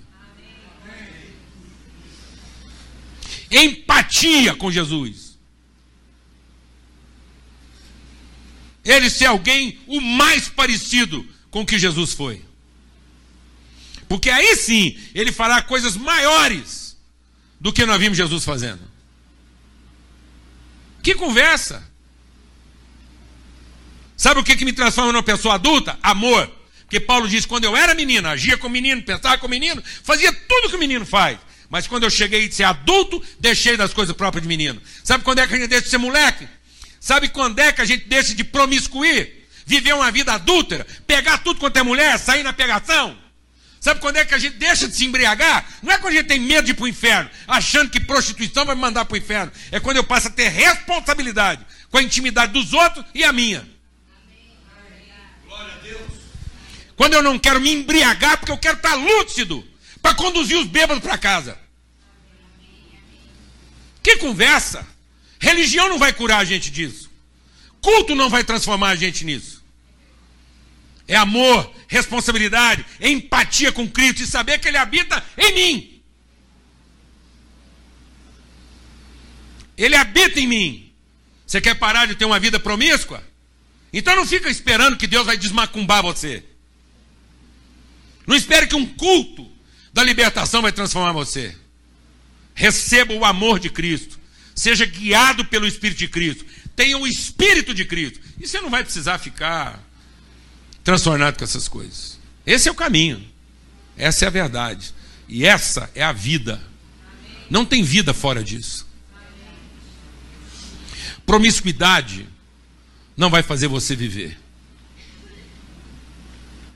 Empatia 3.51 4.55
com 4.55 4.71
Jesus. 4.71 5.37
Ele 8.83 9.09
ser 9.09 9.25
alguém 9.25 9.79
o 9.87 10.01
mais 10.01 10.47
parecido 10.47 11.27
com 11.49 11.61
o 11.61 11.65
que 11.65 11.77
Jesus 11.77 12.13
foi. 12.13 12.43
Porque 14.07 14.29
aí 14.29 14.55
sim 14.55 14.97
ele 15.13 15.31
fará 15.31 15.61
coisas 15.61 15.95
maiores 15.95 16.97
do 17.59 17.71
que 17.71 17.85
nós 17.85 17.99
vimos 17.99 18.17
Jesus 18.17 18.43
fazendo. 18.43 18.90
Que 21.01 21.15
conversa! 21.15 21.83
Sabe 24.15 24.39
o 24.39 24.43
que, 24.43 24.55
que 24.55 24.65
me 24.65 24.73
transforma 24.73 25.11
numa 25.11 25.23
pessoa 25.23 25.55
adulta? 25.55 25.97
Amor. 26.03 26.49
Porque 26.81 26.99
Paulo 26.99 27.27
diz: 27.27 27.45
quando 27.45 27.65
eu 27.65 27.75
era 27.75 27.95
menino, 27.95 28.27
agia 28.27 28.57
com 28.57 28.69
menino, 28.69 29.01
pensava 29.01 29.37
com 29.37 29.47
menino, 29.47 29.81
fazia 30.03 30.31
tudo 30.31 30.69
que 30.69 30.75
o 30.75 30.79
menino 30.79 31.05
faz. 31.05 31.39
Mas 31.69 31.87
quando 31.87 32.03
eu 32.03 32.09
cheguei 32.09 32.47
a 32.47 32.51
ser 32.51 32.63
adulto, 32.65 33.23
deixei 33.39 33.77
das 33.77 33.93
coisas 33.93 34.15
próprias 34.15 34.43
de 34.43 34.47
menino. 34.47 34.81
Sabe 35.03 35.23
quando 35.23 35.39
é 35.39 35.47
que 35.47 35.53
a 35.53 35.57
gente 35.57 35.69
deixa 35.69 35.85
de 35.85 35.89
ser 35.89 35.97
moleque? 35.97 36.47
Sabe 36.99 37.29
quando 37.29 37.59
é 37.59 37.71
que 37.71 37.81
a 37.81 37.85
gente 37.85 38.07
deixa 38.07 38.35
de 38.35 38.43
promiscuir? 38.43 39.41
viver 39.65 39.93
uma 39.93 40.11
vida 40.11 40.33
adúltera, 40.33 40.85
pegar 41.07 41.37
tudo 41.39 41.59
quanto 41.59 41.77
é 41.77 41.83
mulher, 41.83 42.17
sair 42.19 42.43
na 42.43 42.51
pegação. 42.51 43.17
Sabe 43.81 43.99
quando 43.99 44.17
é 44.17 44.23
que 44.23 44.35
a 44.35 44.37
gente 44.37 44.57
deixa 44.57 44.87
de 44.87 44.95
se 44.95 45.03
embriagar? 45.05 45.65
Não 45.81 45.91
é 45.91 45.97
quando 45.97 46.13
a 46.13 46.17
gente 46.17 46.27
tem 46.27 46.39
medo 46.39 46.65
de 46.65 46.71
ir 46.71 46.75
para 46.75 46.83
o 46.83 46.87
inferno, 46.87 47.27
achando 47.47 47.89
que 47.89 47.99
prostituição 47.99 48.63
vai 48.63 48.75
me 48.75 48.81
mandar 48.81 49.05
para 49.05 49.15
o 49.15 49.17
inferno. 49.17 49.51
É 49.71 49.79
quando 49.79 49.97
eu 49.97 50.03
passo 50.03 50.27
a 50.27 50.31
ter 50.31 50.49
responsabilidade 50.49 51.65
com 51.89 51.97
a 51.97 52.03
intimidade 52.03 52.53
dos 52.53 52.73
outros 52.73 53.03
e 53.11 53.23
a 53.23 53.33
minha. 53.33 53.67
Quando 56.95 57.15
eu 57.15 57.23
não 57.23 57.39
quero 57.39 57.59
me 57.59 57.71
embriagar, 57.71 58.37
porque 58.37 58.51
eu 58.51 58.57
quero 58.59 58.77
estar 58.77 58.93
lúcido 58.93 59.67
para 59.99 60.13
conduzir 60.13 60.59
os 60.59 60.67
bêbados 60.67 61.01
para 61.01 61.17
casa. 61.17 61.57
Que 64.03 64.17
conversa! 64.17 64.85
Religião 65.39 65.89
não 65.89 65.97
vai 65.97 66.13
curar 66.13 66.37
a 66.37 66.45
gente 66.45 66.69
disso. 66.69 67.09
Culto 67.81 68.13
não 68.13 68.29
vai 68.29 68.43
transformar 68.43 68.89
a 68.89 68.95
gente 68.95 69.25
nisso. 69.25 69.60
É 71.11 71.17
amor, 71.17 71.69
responsabilidade, 71.89 72.85
empatia 73.01 73.69
com 73.69 73.85
Cristo 73.85 74.21
e 74.21 74.25
saber 74.25 74.59
que 74.59 74.69
Ele 74.69 74.77
habita 74.77 75.21
em 75.37 75.53
mim. 75.53 76.01
Ele 79.77 79.97
habita 79.97 80.39
em 80.39 80.47
mim. 80.47 80.93
Você 81.45 81.59
quer 81.59 81.75
parar 81.75 82.05
de 82.05 82.15
ter 82.15 82.23
uma 82.23 82.39
vida 82.39 82.61
promíscua? 82.61 83.21
Então 83.91 84.15
não 84.15 84.25
fica 84.25 84.49
esperando 84.49 84.95
que 84.95 85.05
Deus 85.05 85.25
vai 85.25 85.35
desmacumbar 85.35 86.01
você. 86.01 86.45
Não 88.25 88.37
espere 88.37 88.67
que 88.67 88.75
um 88.77 88.85
culto 88.85 89.51
da 89.91 90.01
libertação 90.01 90.61
vai 90.61 90.71
transformar 90.71 91.11
você. 91.11 91.53
Receba 92.55 93.13
o 93.13 93.25
amor 93.25 93.59
de 93.59 93.69
Cristo. 93.69 94.17
Seja 94.55 94.85
guiado 94.85 95.43
pelo 95.43 95.67
Espírito 95.67 95.97
de 95.97 96.07
Cristo. 96.07 96.45
Tenha 96.73 96.97
o 96.97 97.05
Espírito 97.05 97.73
de 97.73 97.83
Cristo. 97.83 98.21
E 98.39 98.47
você 98.47 98.61
não 98.61 98.69
vai 98.69 98.81
precisar 98.81 99.17
ficar 99.17 99.90
transtornado 100.83 101.37
com 101.37 101.43
essas 101.43 101.67
coisas. 101.67 102.19
Esse 102.45 102.69
é 102.69 102.71
o 102.71 102.75
caminho. 102.75 103.23
Essa 103.97 104.25
é 104.25 104.27
a 104.27 104.31
verdade. 104.31 104.93
E 105.27 105.45
essa 105.45 105.89
é 105.93 106.03
a 106.03 106.11
vida. 106.11 106.61
Não 107.49 107.65
tem 107.65 107.83
vida 107.83 108.13
fora 108.13 108.43
disso. 108.43 108.87
Promiscuidade 111.25 112.27
não 113.15 113.29
vai 113.29 113.43
fazer 113.43 113.67
você 113.67 113.95
viver. 113.95 114.37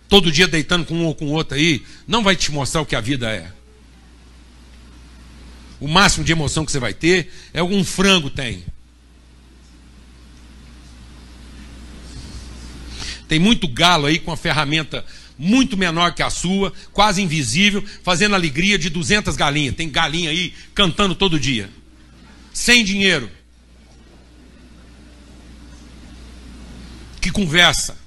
Todo 0.07 0.31
dia 0.31 0.47
deitando 0.47 0.85
com 0.85 0.95
um 0.95 1.05
ou 1.05 1.15
com 1.15 1.25
outro 1.31 1.57
aí, 1.57 1.83
não 2.07 2.23
vai 2.23 2.35
te 2.35 2.51
mostrar 2.51 2.81
o 2.81 2.85
que 2.85 2.95
a 2.95 3.01
vida 3.01 3.29
é. 3.31 3.51
O 5.79 5.87
máximo 5.87 6.23
de 6.23 6.31
emoção 6.31 6.65
que 6.65 6.71
você 6.71 6.79
vai 6.79 6.93
ter 6.93 7.31
é 7.53 7.59
algum 7.59 7.83
frango 7.83 8.29
tem. 8.29 8.63
Tem 13.27 13.39
muito 13.39 13.67
galo 13.67 14.05
aí 14.05 14.19
com 14.19 14.31
a 14.31 14.37
ferramenta 14.37 15.05
muito 15.37 15.75
menor 15.75 16.13
que 16.13 16.23
a 16.23 16.29
sua, 16.29 16.73
quase 16.93 17.21
invisível, 17.21 17.83
fazendo 18.03 18.35
alegria 18.35 18.77
de 18.77 18.89
200 18.89 19.35
galinhas. 19.35 19.75
Tem 19.75 19.89
galinha 19.89 20.29
aí 20.29 20.53
cantando 20.73 21.15
todo 21.15 21.39
dia. 21.39 21.69
Sem 22.53 22.83
dinheiro. 22.83 23.29
Que 27.19 27.31
conversa. 27.31 27.97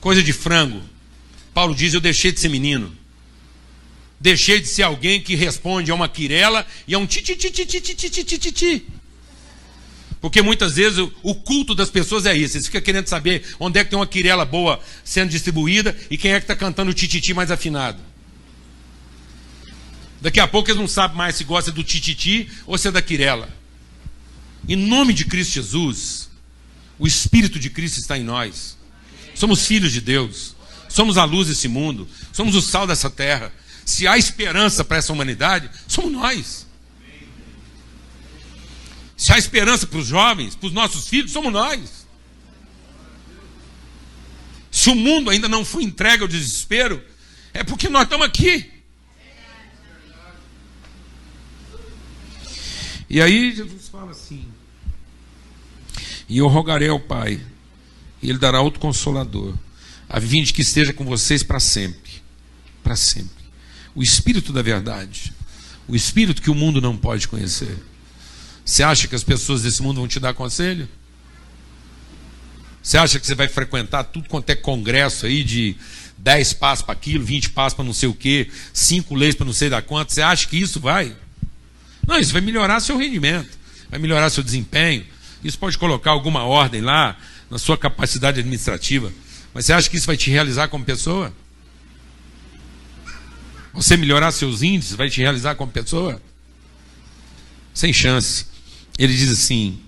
Coisa 0.00 0.22
de 0.22 0.32
frango. 0.32 0.82
Paulo 1.54 1.74
diz: 1.74 1.94
Eu 1.94 2.00
deixei 2.00 2.32
de 2.32 2.40
ser 2.40 2.48
menino. 2.48 2.94
Deixei 4.18 4.60
de 4.60 4.68
ser 4.68 4.82
alguém 4.82 5.20
que 5.20 5.34
responde 5.34 5.90
a 5.90 5.94
uma 5.94 6.08
quirela 6.08 6.66
e 6.88 6.94
a 6.94 6.98
um 6.98 7.06
ti 7.06 7.20
ti 7.22 7.36
ti 7.36 7.50
ti 7.50 7.66
ti 7.66 7.80
ti 7.80 7.94
ti 7.94 8.24
ti 8.24 8.38
ti 8.38 8.52
ti. 8.52 8.86
Porque 10.20 10.42
muitas 10.42 10.76
vezes 10.76 10.98
o 11.22 11.34
culto 11.34 11.74
das 11.74 11.90
pessoas 11.90 12.26
é 12.26 12.34
isso. 12.34 12.56
Eles 12.56 12.66
ficam 12.66 12.80
querendo 12.80 13.06
saber 13.06 13.44
onde 13.60 13.78
é 13.78 13.84
que 13.84 13.90
tem 13.90 13.98
uma 13.98 14.06
quirela 14.06 14.44
boa 14.44 14.80
sendo 15.04 15.30
distribuída 15.30 15.96
e 16.10 16.16
quem 16.16 16.32
é 16.32 16.40
que 16.40 16.44
está 16.44 16.56
cantando 16.56 16.90
o 16.90 16.94
tititi 16.94 17.34
mais 17.34 17.50
afinado. 17.50 17.98
Daqui 20.20 20.40
a 20.40 20.48
pouco 20.48 20.70
eles 20.70 20.80
não 20.80 20.88
sabem 20.88 21.16
mais 21.16 21.36
se 21.36 21.44
gosta 21.44 21.70
do 21.70 21.84
tititi 21.84 22.48
ou 22.66 22.76
se 22.78 22.88
é 22.88 22.90
da 22.90 23.02
quirela. 23.02 23.48
Em 24.68 24.74
nome 24.74 25.12
de 25.12 25.24
Cristo 25.24 25.54
Jesus, 25.54 26.28
o 26.98 27.06
Espírito 27.06 27.58
de 27.58 27.70
Cristo 27.70 27.98
está 27.98 28.18
em 28.18 28.24
nós. 28.24 28.76
Somos 29.34 29.66
filhos 29.66 29.92
de 29.92 30.00
Deus. 30.00 30.56
Somos 30.88 31.18
a 31.18 31.24
luz 31.24 31.48
desse 31.48 31.68
mundo. 31.68 32.08
Somos 32.32 32.54
o 32.54 32.62
sal 32.62 32.86
dessa 32.86 33.10
terra. 33.10 33.52
Se 33.84 34.06
há 34.08 34.16
esperança 34.18 34.84
para 34.84 34.96
essa 34.96 35.12
humanidade, 35.12 35.70
somos 35.86 36.10
nós. 36.10 36.65
Se 39.16 39.32
há 39.32 39.38
esperança 39.38 39.86
para 39.86 39.98
os 39.98 40.06
jovens, 40.06 40.54
para 40.54 40.66
os 40.66 40.72
nossos 40.72 41.08
filhos, 41.08 41.32
somos 41.32 41.52
nós. 41.52 42.06
Se 44.70 44.90
o 44.90 44.94
mundo 44.94 45.30
ainda 45.30 45.48
não 45.48 45.64
foi 45.64 45.84
entregue 45.84 46.22
ao 46.22 46.28
desespero, 46.28 47.02
é 47.54 47.64
porque 47.64 47.88
nós 47.88 48.02
estamos 48.02 48.26
aqui. 48.26 48.70
E 53.08 53.22
aí 53.22 53.54
Jesus 53.54 53.88
fala 53.88 54.10
assim: 54.10 54.44
E 56.28 56.36
eu 56.36 56.46
rogarei 56.48 56.88
ao 56.88 57.00
Pai, 57.00 57.40
e 58.20 58.28
Ele 58.28 58.38
dará 58.38 58.60
outro 58.60 58.80
consolador, 58.80 59.54
a 60.08 60.20
fim 60.20 60.42
de 60.42 60.52
que 60.52 60.60
esteja 60.60 60.92
com 60.92 61.06
vocês 61.06 61.42
para 61.42 61.58
sempre. 61.58 62.12
Para 62.82 62.96
sempre. 62.96 63.46
O 63.94 64.02
Espírito 64.02 64.52
da 64.52 64.60
verdade. 64.60 65.32
O 65.88 65.96
Espírito 65.96 66.42
que 66.42 66.50
o 66.50 66.54
mundo 66.54 66.80
não 66.82 66.96
pode 66.96 67.26
conhecer. 67.28 67.78
Você 68.66 68.82
acha 68.82 69.06
que 69.06 69.14
as 69.14 69.22
pessoas 69.22 69.62
desse 69.62 69.80
mundo 69.80 69.98
vão 69.98 70.08
te 70.08 70.18
dar 70.18 70.34
conselho? 70.34 70.88
Você 72.82 72.98
acha 72.98 73.20
que 73.20 73.26
você 73.26 73.34
vai 73.34 73.46
frequentar 73.46 74.02
tudo 74.02 74.28
quanto 74.28 74.50
é 74.50 74.56
congresso 74.56 75.24
aí 75.24 75.44
de 75.44 75.76
10 76.18 76.52
passos 76.54 76.84
para 76.84 76.92
aquilo, 76.92 77.24
20 77.24 77.50
passos 77.50 77.74
para 77.74 77.84
não 77.84 77.94
sei 77.94 78.08
o 78.08 78.14
quê, 78.14 78.50
5 78.72 79.14
leis 79.14 79.36
para 79.36 79.46
não 79.46 79.52
sei 79.52 79.70
da 79.70 79.80
quanto? 79.80 80.12
Você 80.12 80.20
acha 80.20 80.48
que 80.48 80.56
isso 80.56 80.80
vai? 80.80 81.16
Não, 82.06 82.18
isso 82.18 82.32
vai 82.32 82.40
melhorar 82.40 82.80
seu 82.80 82.96
rendimento, 82.96 83.56
vai 83.88 84.00
melhorar 84.00 84.30
seu 84.30 84.42
desempenho. 84.42 85.06
Isso 85.44 85.58
pode 85.58 85.78
colocar 85.78 86.10
alguma 86.10 86.42
ordem 86.42 86.80
lá 86.80 87.16
na 87.48 87.58
sua 87.58 87.78
capacidade 87.78 88.40
administrativa. 88.40 89.12
Mas 89.54 89.66
você 89.66 89.74
acha 89.74 89.88
que 89.88 89.96
isso 89.96 90.08
vai 90.08 90.16
te 90.16 90.28
realizar 90.28 90.66
como 90.66 90.84
pessoa? 90.84 91.32
Você 93.72 93.96
melhorar 93.96 94.32
seus 94.32 94.60
índices 94.60 94.96
vai 94.96 95.08
te 95.08 95.20
realizar 95.20 95.54
como 95.54 95.70
pessoa? 95.70 96.20
Sem 97.72 97.92
chance. 97.92 98.55
Ele 98.98 99.14
diz 99.14 99.30
assim: 99.30 99.78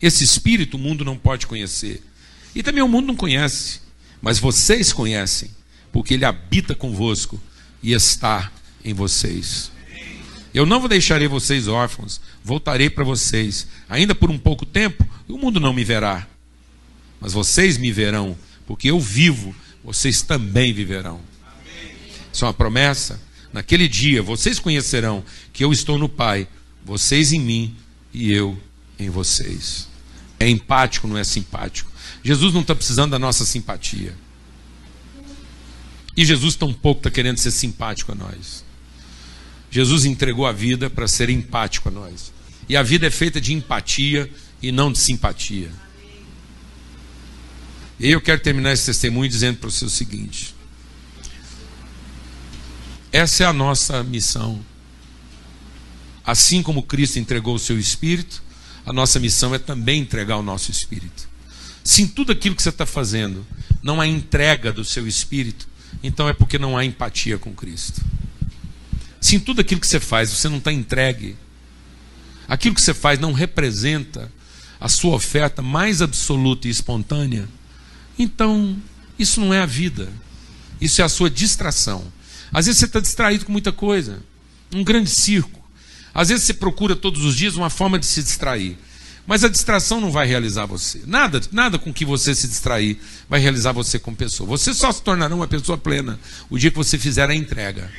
esse 0.00 0.24
espírito 0.24 0.76
o 0.76 0.80
mundo 0.80 1.04
não 1.04 1.16
pode 1.16 1.46
conhecer. 1.46 2.02
E 2.54 2.62
também 2.62 2.82
o 2.82 2.88
mundo 2.88 3.06
não 3.06 3.16
conhece. 3.16 3.80
Mas 4.22 4.38
vocês 4.38 4.92
conhecem, 4.92 5.50
porque 5.92 6.14
ele 6.14 6.24
habita 6.24 6.74
convosco 6.74 7.40
e 7.82 7.92
está 7.92 8.50
em 8.84 8.94
vocês. 8.94 9.70
Eu 10.52 10.66
não 10.66 10.80
vou 10.80 10.88
deixarei 10.88 11.28
vocês 11.28 11.68
órfãos, 11.68 12.20
voltarei 12.42 12.90
para 12.90 13.04
vocês, 13.04 13.68
ainda 13.88 14.14
por 14.14 14.30
um 14.30 14.38
pouco 14.38 14.66
tempo, 14.66 15.06
o 15.28 15.38
mundo 15.38 15.60
não 15.60 15.72
me 15.72 15.84
verá. 15.84 16.26
Mas 17.20 17.32
vocês 17.32 17.78
me 17.78 17.92
verão, 17.92 18.36
porque 18.66 18.90
eu 18.90 18.98
vivo, 18.98 19.54
vocês 19.84 20.22
também 20.22 20.72
viverão. 20.72 21.20
Isso 22.32 22.44
é 22.44 22.48
uma 22.48 22.54
promessa. 22.54 23.20
Naquele 23.52 23.86
dia 23.86 24.22
vocês 24.22 24.58
conhecerão 24.58 25.24
que 25.52 25.62
eu 25.62 25.72
estou 25.72 25.98
no 25.98 26.08
Pai, 26.08 26.48
vocês 26.84 27.32
em 27.32 27.40
mim 27.40 27.76
e 28.12 28.32
eu 28.32 28.58
em 28.98 29.10
vocês. 29.10 29.88
É 30.38 30.48
empático, 30.48 31.06
não 31.06 31.18
é 31.18 31.24
simpático. 31.24 31.90
Jesus 32.22 32.52
não 32.52 32.60
está 32.60 32.74
precisando 32.74 33.12
da 33.12 33.18
nossa 33.18 33.44
simpatia. 33.44 34.14
E 36.16 36.24
Jesus 36.24 36.54
tampouco 36.54 37.00
está 37.00 37.10
querendo 37.10 37.38
ser 37.38 37.50
simpático 37.50 38.12
a 38.12 38.14
nós. 38.14 38.64
Jesus 39.70 40.04
entregou 40.04 40.46
a 40.46 40.52
vida 40.52 40.90
para 40.90 41.06
ser 41.06 41.30
empático 41.30 41.88
a 41.88 41.92
nós. 41.92 42.32
E 42.68 42.76
a 42.76 42.82
vida 42.82 43.06
é 43.06 43.10
feita 43.10 43.40
de 43.40 43.52
empatia 43.52 44.30
e 44.62 44.72
não 44.72 44.92
de 44.92 44.98
simpatia. 44.98 45.70
E 47.98 48.10
eu 48.10 48.20
quero 48.20 48.40
terminar 48.40 48.72
esse 48.72 48.86
testemunho 48.86 49.28
dizendo 49.28 49.58
para 49.58 49.70
você 49.70 49.84
o 49.84 49.90
seguinte: 49.90 50.54
essa 53.12 53.44
é 53.44 53.46
a 53.46 53.52
nossa 53.52 54.02
missão 54.02 54.64
Assim 56.24 56.62
como 56.62 56.82
Cristo 56.82 57.18
entregou 57.18 57.54
o 57.54 57.58
seu 57.58 57.78
espírito, 57.78 58.42
a 58.84 58.92
nossa 58.92 59.18
missão 59.18 59.54
é 59.54 59.58
também 59.58 60.00
entregar 60.00 60.36
o 60.36 60.42
nosso 60.42 60.70
espírito. 60.70 61.28
Se 61.82 62.02
em 62.02 62.06
tudo 62.06 62.32
aquilo 62.32 62.54
que 62.54 62.62
você 62.62 62.68
está 62.68 62.86
fazendo 62.86 63.46
não 63.82 64.00
há 64.00 64.06
entrega 64.06 64.72
do 64.72 64.84
seu 64.84 65.06
espírito, 65.06 65.68
então 66.02 66.28
é 66.28 66.32
porque 66.32 66.58
não 66.58 66.76
há 66.76 66.84
empatia 66.84 67.38
com 67.38 67.54
Cristo. 67.54 68.02
Se 69.20 69.36
em 69.36 69.40
tudo 69.40 69.60
aquilo 69.60 69.80
que 69.80 69.86
você 69.86 70.00
faz 70.00 70.30
você 70.30 70.48
não 70.48 70.58
está 70.58 70.72
entregue, 70.72 71.36
aquilo 72.48 72.74
que 72.74 72.82
você 72.82 72.94
faz 72.94 73.18
não 73.18 73.32
representa 73.32 74.30
a 74.80 74.88
sua 74.88 75.14
oferta 75.14 75.62
mais 75.62 76.00
absoluta 76.00 76.66
e 76.66 76.70
espontânea, 76.70 77.48
então 78.18 78.76
isso 79.18 79.40
não 79.40 79.52
é 79.52 79.60
a 79.60 79.66
vida, 79.66 80.08
isso 80.80 81.02
é 81.02 81.04
a 81.04 81.08
sua 81.08 81.30
distração. 81.30 82.04
Às 82.52 82.66
vezes 82.66 82.78
você 82.78 82.86
está 82.86 83.00
distraído 83.00 83.44
com 83.44 83.52
muita 83.52 83.72
coisa, 83.72 84.22
um 84.74 84.82
grande 84.82 85.10
circo. 85.10 85.59
Às 86.14 86.28
vezes 86.28 86.44
você 86.44 86.54
procura 86.54 86.96
todos 86.96 87.24
os 87.24 87.36
dias 87.36 87.56
uma 87.56 87.70
forma 87.70 87.98
de 87.98 88.06
se 88.06 88.22
distrair. 88.22 88.76
Mas 89.26 89.44
a 89.44 89.48
distração 89.48 90.00
não 90.00 90.10
vai 90.10 90.26
realizar 90.26 90.66
você. 90.66 91.02
Nada, 91.06 91.40
nada 91.52 91.78
com 91.78 91.92
que 91.92 92.04
você 92.04 92.34
se 92.34 92.48
distrair 92.48 92.98
vai 93.28 93.38
realizar 93.38 93.72
você 93.72 93.98
como 93.98 94.16
pessoa. 94.16 94.48
Você 94.48 94.74
só 94.74 94.90
se 94.90 95.02
tornará 95.02 95.34
uma 95.34 95.46
pessoa 95.46 95.78
plena 95.78 96.18
o 96.48 96.58
dia 96.58 96.70
que 96.70 96.76
você 96.76 96.98
fizer 96.98 97.30
a 97.30 97.34
entrega. 97.34 97.90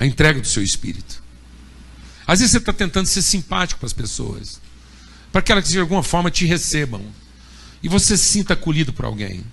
A 0.00 0.06
entrega 0.06 0.40
do 0.40 0.46
seu 0.48 0.62
espírito. 0.62 1.22
Às 2.26 2.40
vezes 2.40 2.52
você 2.52 2.58
está 2.58 2.72
tentando 2.72 3.06
ser 3.06 3.22
simpático 3.22 3.80
para 3.80 3.86
as 3.86 3.92
pessoas, 3.92 4.60
para 5.30 5.42
que 5.42 5.52
elas 5.52 5.68
de 5.68 5.78
alguma 5.78 6.02
forma 6.02 6.30
te 6.30 6.44
recebam 6.44 7.02
e 7.82 7.88
você 7.88 8.16
se 8.16 8.24
sinta 8.24 8.54
acolhido 8.54 8.92
por 8.92 9.04
alguém. 9.04 9.44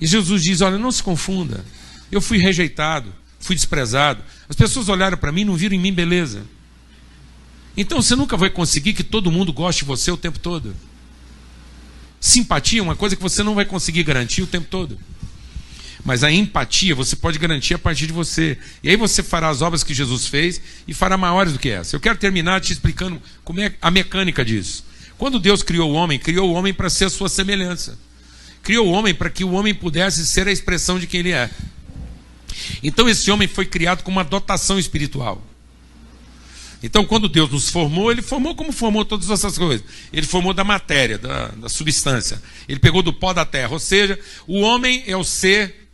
E 0.00 0.06
Jesus 0.06 0.42
diz: 0.42 0.60
Olha, 0.60 0.78
não 0.78 0.92
se 0.92 1.02
confunda. 1.02 1.64
Eu 2.10 2.20
fui 2.20 2.38
rejeitado, 2.38 3.12
fui 3.44 3.54
desprezado. 3.54 4.22
As 4.48 4.56
pessoas 4.56 4.88
olharam 4.88 5.18
para 5.18 5.30
mim 5.30 5.42
e 5.42 5.44
não 5.44 5.54
viram 5.54 5.76
em 5.76 5.78
mim 5.78 5.92
beleza. 5.92 6.42
Então 7.76 8.00
você 8.00 8.16
nunca 8.16 8.36
vai 8.36 8.48
conseguir 8.48 8.94
que 8.94 9.02
todo 9.02 9.30
mundo 9.30 9.52
goste 9.52 9.82
de 9.82 9.86
você 9.86 10.10
o 10.10 10.16
tempo 10.16 10.38
todo. 10.38 10.74
Simpatia 12.18 12.80
é 12.80 12.82
uma 12.82 12.96
coisa 12.96 13.14
que 13.14 13.22
você 13.22 13.42
não 13.42 13.54
vai 13.54 13.66
conseguir 13.66 14.02
garantir 14.02 14.40
o 14.42 14.46
tempo 14.46 14.66
todo. 14.70 14.98
Mas 16.02 16.24
a 16.24 16.32
empatia 16.32 16.94
você 16.94 17.16
pode 17.16 17.38
garantir 17.38 17.74
a 17.74 17.78
partir 17.78 18.06
de 18.06 18.12
você. 18.12 18.58
E 18.82 18.88
aí 18.88 18.96
você 18.96 19.22
fará 19.22 19.50
as 19.50 19.60
obras 19.60 19.84
que 19.84 19.92
Jesus 19.92 20.26
fez 20.26 20.60
e 20.88 20.94
fará 20.94 21.16
maiores 21.18 21.52
do 21.52 21.58
que 21.58 21.68
essa. 21.68 21.96
Eu 21.96 22.00
quero 22.00 22.16
terminar 22.16 22.60
te 22.60 22.72
explicando 22.72 23.20
como 23.42 23.60
é 23.60 23.74
a 23.80 23.90
mecânica 23.90 24.44
disso. 24.44 24.84
Quando 25.18 25.38
Deus 25.38 25.62
criou 25.62 25.90
o 25.90 25.94
homem, 25.94 26.18
criou 26.18 26.50
o 26.50 26.54
homem 26.54 26.72
para 26.72 26.88
ser 26.88 27.06
a 27.06 27.10
sua 27.10 27.28
semelhança. 27.28 27.98
Criou 28.62 28.86
o 28.86 28.90
homem 28.90 29.14
para 29.14 29.28
que 29.28 29.44
o 29.44 29.52
homem 29.52 29.74
pudesse 29.74 30.26
ser 30.26 30.48
a 30.48 30.52
expressão 30.52 30.98
de 30.98 31.06
quem 31.06 31.20
ele 31.20 31.32
é. 31.32 31.50
Então 32.82 33.08
esse 33.08 33.30
homem 33.30 33.48
foi 33.48 33.66
criado 33.66 34.02
com 34.02 34.10
uma 34.10 34.24
dotação 34.24 34.78
espiritual. 34.78 35.42
Então, 36.84 37.06
quando 37.06 37.30
Deus 37.30 37.50
nos 37.50 37.70
formou, 37.70 38.12
Ele 38.12 38.20
formou 38.20 38.54
como 38.54 38.70
formou 38.70 39.06
todas 39.06 39.30
essas 39.30 39.56
coisas. 39.56 39.82
Ele 40.12 40.26
formou 40.26 40.52
da 40.52 40.62
matéria, 40.62 41.16
da, 41.16 41.48
da 41.48 41.68
substância. 41.70 42.42
Ele 42.68 42.78
pegou 42.78 43.02
do 43.02 43.10
pó 43.10 43.32
da 43.32 43.46
terra. 43.46 43.72
Ou 43.72 43.78
seja, 43.78 44.18
o 44.46 44.60
homem 44.60 45.02
é 45.06 45.16
o 45.16 45.24
ser, 45.24 45.88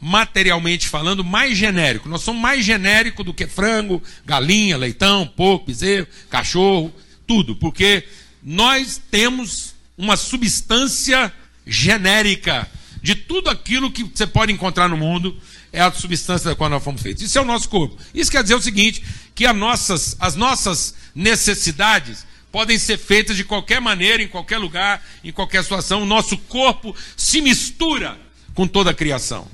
materialmente 0.00 0.88
falando, 0.88 1.22
mais 1.22 1.56
genérico. 1.56 2.08
Nós 2.08 2.22
somos 2.22 2.42
mais 2.42 2.64
genéricos 2.64 3.24
do 3.24 3.32
que 3.32 3.46
frango, 3.46 4.02
galinha, 4.26 4.76
leitão, 4.76 5.28
porco, 5.28 5.66
bezerro, 5.66 6.08
cachorro, 6.28 6.92
tudo. 7.24 7.54
Porque 7.54 8.02
nós 8.42 9.00
temos 9.12 9.76
uma 9.96 10.16
substância 10.16 11.32
genérica 11.64 12.68
de 13.00 13.14
tudo 13.14 13.48
aquilo 13.48 13.92
que 13.92 14.02
você 14.02 14.26
pode 14.26 14.52
encontrar 14.52 14.88
no 14.88 14.96
mundo 14.96 15.36
é 15.72 15.80
a 15.80 15.90
substância 15.90 16.50
da 16.50 16.56
qual 16.56 16.68
nós 16.68 16.84
fomos 16.84 17.00
feitos. 17.00 17.22
Isso 17.22 17.38
é 17.38 17.40
o 17.40 17.46
nosso 17.46 17.68
corpo. 17.68 17.96
Isso 18.14 18.30
quer 18.30 18.42
dizer 18.42 18.54
o 18.54 18.60
seguinte: 18.60 19.02
que 19.34 19.46
as 19.46 19.56
nossas, 19.56 20.16
as 20.20 20.36
nossas 20.36 20.94
necessidades 21.14 22.26
podem 22.50 22.78
ser 22.78 22.98
feitas 22.98 23.36
de 23.36 23.44
qualquer 23.44 23.80
maneira, 23.80 24.22
em 24.22 24.28
qualquer 24.28 24.58
lugar, 24.58 25.02
em 25.24 25.32
qualquer 25.32 25.62
situação. 25.62 26.02
O 26.02 26.06
nosso 26.06 26.36
corpo 26.36 26.94
se 27.16 27.40
mistura 27.40 28.20
com 28.54 28.68
toda 28.68 28.90
a 28.90 28.94
criação. 28.94 29.48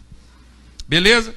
Beleza? 0.88 1.34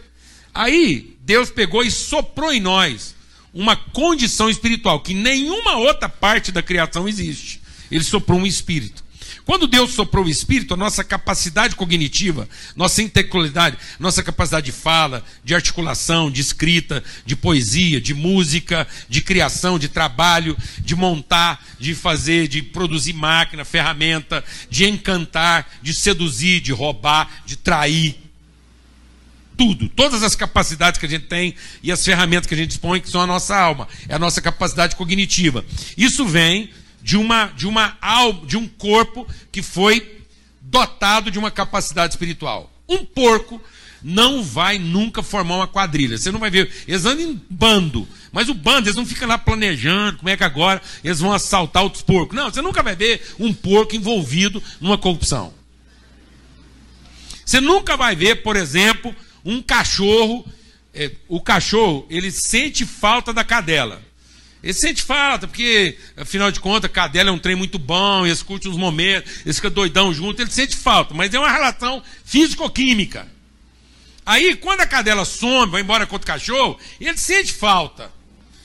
Aí, 0.54 1.16
Deus 1.22 1.52
pegou 1.52 1.84
e 1.84 1.92
soprou 1.92 2.52
em 2.52 2.60
nós 2.60 3.16
uma 3.54 3.76
condição 3.76 4.50
espiritual 4.50 5.02
que 5.02 5.14
nenhuma 5.14 5.78
outra 5.78 6.10
parte 6.10 6.52
da 6.52 6.64
criação 6.64 7.08
existe. 7.08 7.62
Ele 7.92 8.04
soprou 8.04 8.40
um 8.40 8.46
espírito. 8.46 9.04
Quando 9.46 9.68
Deus 9.68 9.92
soprou 9.92 10.26
o 10.26 10.30
Espírito, 10.30 10.74
a 10.74 10.78
nossa 10.78 11.04
capacidade 11.04 11.76
cognitiva, 11.76 12.48
nossa 12.76 13.02
intelectualidade, 13.02 13.78
nossa 14.00 14.24
capacidade 14.24 14.68
de 14.68 14.72
fala, 14.72 15.24
de 15.44 15.56
articulação, 15.56 16.30
de 16.30 16.42
escrita, 16.42 17.04
de 17.26 17.36
poesia, 17.36 18.00
de 18.00 18.14
música, 18.14 18.88
de 19.10 19.22
criação, 19.22 19.80
de 19.80 19.90
trabalho, 19.90 20.58
de 20.80 20.96
montar, 20.96 21.66
de 21.80 21.96
fazer, 21.96 22.48
de 22.48 22.62
produzir 22.62 23.14
máquina, 23.14 23.66
ferramenta, 23.66 24.44
de 24.70 24.86
encantar, 24.88 25.70
de 25.82 25.94
seduzir, 25.94 26.62
de 26.62 26.72
roubar, 26.72 27.30
de 27.46 27.56
trair. 27.56 28.16
Tudo, 29.58 29.90
todas 29.90 30.24
as 30.24 30.36
capacidades 30.36 31.00
que 31.00 31.06
a 31.06 31.10
gente 31.10 31.28
tem 31.28 31.54
e 31.84 31.92
as 31.92 32.04
ferramentas 32.04 32.48
que 32.48 32.54
a 32.54 32.58
gente 32.58 32.70
dispõe, 32.70 33.00
que 33.00 33.10
são 33.10 33.22
a 33.22 33.28
nossa 33.28 33.56
alma, 33.56 33.88
é 34.08 34.16
a 34.16 34.20
nossa 34.20 34.42
capacidade 34.42 34.96
cognitiva. 34.96 35.64
Isso 35.96 36.26
vem 36.26 36.70
de 37.02 37.18
uma 37.18 37.48
de 37.48 37.68
uma 37.68 37.98
de 38.46 38.58
um 38.58 38.68
corpo 38.68 39.28
que 39.52 39.62
foi 39.62 40.22
dotado 40.62 41.32
de 41.32 41.40
uma 41.40 41.52
capacidade 41.52 42.14
espiritual. 42.14 42.72
Um 42.88 43.06
porco 43.06 43.62
não 44.04 44.44
vai 44.44 44.80
nunca 44.80 45.22
formar 45.22 45.58
uma 45.58 45.68
quadrilha. 45.68 46.18
Você 46.18 46.32
não 46.32 46.40
vai 46.40 46.50
ver, 46.50 46.72
eles 46.88 47.06
andam 47.06 47.24
em 47.24 47.42
bando, 47.50 48.08
mas 48.32 48.50
o 48.50 48.54
bando, 48.54 48.88
eles 48.88 48.96
não 48.96 49.06
ficam 49.06 49.28
lá 49.28 49.38
planejando 49.38 50.18
como 50.18 50.30
é 50.30 50.38
que 50.38 50.44
agora 50.44 50.82
eles 51.04 51.20
vão 51.20 51.34
assaltar 51.34 51.84
outros 51.84 52.04
porcos. 52.04 52.36
Não, 52.36 52.50
você 52.50 52.62
nunca 52.62 52.82
vai 52.82 52.96
ver 52.96 53.22
um 53.40 53.54
porco 53.54 53.96
envolvido 53.96 54.62
numa 54.80 54.98
corrupção. 54.98 55.54
Você 57.46 57.60
nunca 57.60 57.98
vai 57.98 58.16
ver, 58.16 58.44
por 58.44 58.56
exemplo, 58.56 59.14
um 59.44 59.62
cachorro, 59.62 60.46
é, 60.94 61.12
o 61.28 61.42
cachorro, 61.42 62.06
ele 62.10 62.32
sente 62.32 62.86
falta 62.86 63.34
da 63.34 63.44
cadela. 63.44 64.02
Ele 64.64 64.74
sente 64.74 65.02
falta, 65.02 65.48
porque, 65.48 65.98
afinal 66.16 66.52
de 66.52 66.60
contas, 66.60 66.92
cadela 66.92 67.30
é 67.30 67.32
um 67.32 67.40
trem 67.40 67.56
muito 67.56 67.80
bom, 67.80 68.26
eles 68.26 68.44
curtem 68.44 68.70
uns 68.70 68.78
momentos, 68.78 69.42
eles 69.44 69.56
ficam 69.56 69.72
doidão 69.72 70.14
junto, 70.14 70.42
ele 70.42 70.52
sente 70.52 70.76
falta, 70.76 71.16
mas 71.16 71.34
é 71.34 71.40
uma 71.40 71.52
relação 71.52 72.04
físico-química. 72.24 73.28
Aí, 74.24 74.56
quando 74.56 74.82
a 74.82 74.86
cadela 74.86 75.26
some, 75.26 75.72
vai 75.72 75.82
embora 75.82 76.06
com 76.06 76.16
outro 76.16 76.28
cachorro, 76.28 76.78
ele 77.00 77.18
sente 77.18 77.52
falta. 77.52 78.12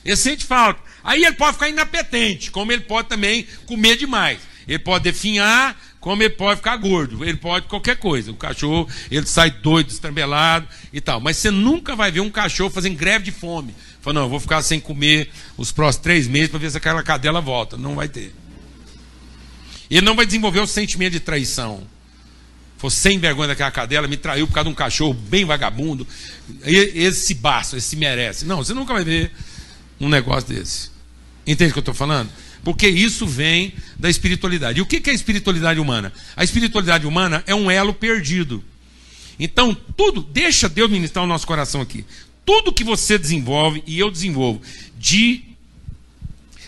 Ele 0.05 0.15
sente 0.15 0.45
falta. 0.45 0.79
Aí 1.03 1.23
ele 1.23 1.35
pode 1.35 1.53
ficar 1.53 1.69
inapetente, 1.69 2.51
como 2.51 2.71
ele 2.71 2.83
pode 2.83 3.09
também 3.09 3.47
comer 3.65 3.97
demais. 3.97 4.39
Ele 4.67 4.79
pode 4.79 5.03
definhar, 5.03 5.75
como 5.99 6.21
ele 6.21 6.29
pode 6.29 6.57
ficar 6.57 6.77
gordo. 6.77 7.23
Ele 7.23 7.37
pode 7.37 7.67
qualquer 7.67 7.97
coisa. 7.97 8.31
O 8.31 8.35
cachorro, 8.35 8.87
ele 9.09 9.25
sai 9.25 9.49
doido, 9.49 9.89
estrambelado 9.89 10.67
e 10.93 11.01
tal. 11.01 11.19
Mas 11.19 11.37
você 11.37 11.49
nunca 11.49 11.95
vai 11.95 12.11
ver 12.11 12.19
um 12.19 12.29
cachorro 12.29 12.69
fazendo 12.69 12.97
greve 12.97 13.25
de 13.25 13.31
fome. 13.31 13.73
Falou, 14.07 14.21
não, 14.21 14.27
eu 14.27 14.29
vou 14.29 14.39
ficar 14.39 14.61
sem 14.61 14.79
comer 14.79 15.29
os 15.57 15.69
próximos 15.69 16.01
três 16.01 16.29
meses 16.29 16.47
para 16.47 16.59
ver 16.59 16.71
se 16.71 16.77
aquela 16.77 17.03
cadela 17.03 17.41
volta. 17.41 17.75
Não 17.75 17.93
vai 17.93 18.07
ter. 18.07 18.33
Ele 19.91 20.05
não 20.05 20.15
vai 20.15 20.25
desenvolver 20.25 20.61
o 20.61 20.65
sentimento 20.65 21.11
de 21.11 21.19
traição. 21.19 21.85
Foi 22.77 22.89
sem 22.89 23.19
vergonha 23.19 23.49
daquela 23.49 23.69
cadela, 23.69 24.07
me 24.07 24.15
traiu 24.15 24.47
por 24.47 24.53
causa 24.53 24.69
de 24.69 24.71
um 24.71 24.75
cachorro 24.75 25.13
bem 25.13 25.43
vagabundo. 25.43 26.07
Esse 26.63 27.33
basta, 27.33 27.75
esse 27.75 27.97
merece. 27.97 28.45
Não, 28.45 28.63
você 28.63 28.73
nunca 28.73 28.93
vai 28.93 29.03
ver 29.03 29.29
um 29.99 30.07
negócio 30.07 30.47
desse. 30.47 30.89
Entende 31.45 31.71
o 31.71 31.73
que 31.73 31.79
eu 31.79 31.81
estou 31.81 31.93
falando? 31.93 32.29
Porque 32.63 32.87
isso 32.87 33.27
vem 33.27 33.73
da 33.99 34.09
espiritualidade. 34.09 34.79
E 34.79 34.81
o 34.81 34.85
que 34.85 35.01
é 35.05 35.11
a 35.11 35.15
espiritualidade 35.15 35.81
humana? 35.81 36.13
A 36.33 36.45
espiritualidade 36.45 37.05
humana 37.05 37.43
é 37.45 37.53
um 37.53 37.69
elo 37.69 37.93
perdido. 37.93 38.63
Então, 39.37 39.75
tudo, 39.75 40.23
deixa 40.23 40.69
Deus 40.69 40.89
ministrar 40.89 41.25
o 41.25 41.27
nosso 41.27 41.45
coração 41.45 41.81
aqui 41.81 42.05
tudo 42.47 42.71
que 42.71 42.85
você 42.85 43.17
desenvolve 43.17 43.83
e 43.85 43.99
eu 43.99 44.09
desenvolvo 44.09 44.61
de 44.97 45.43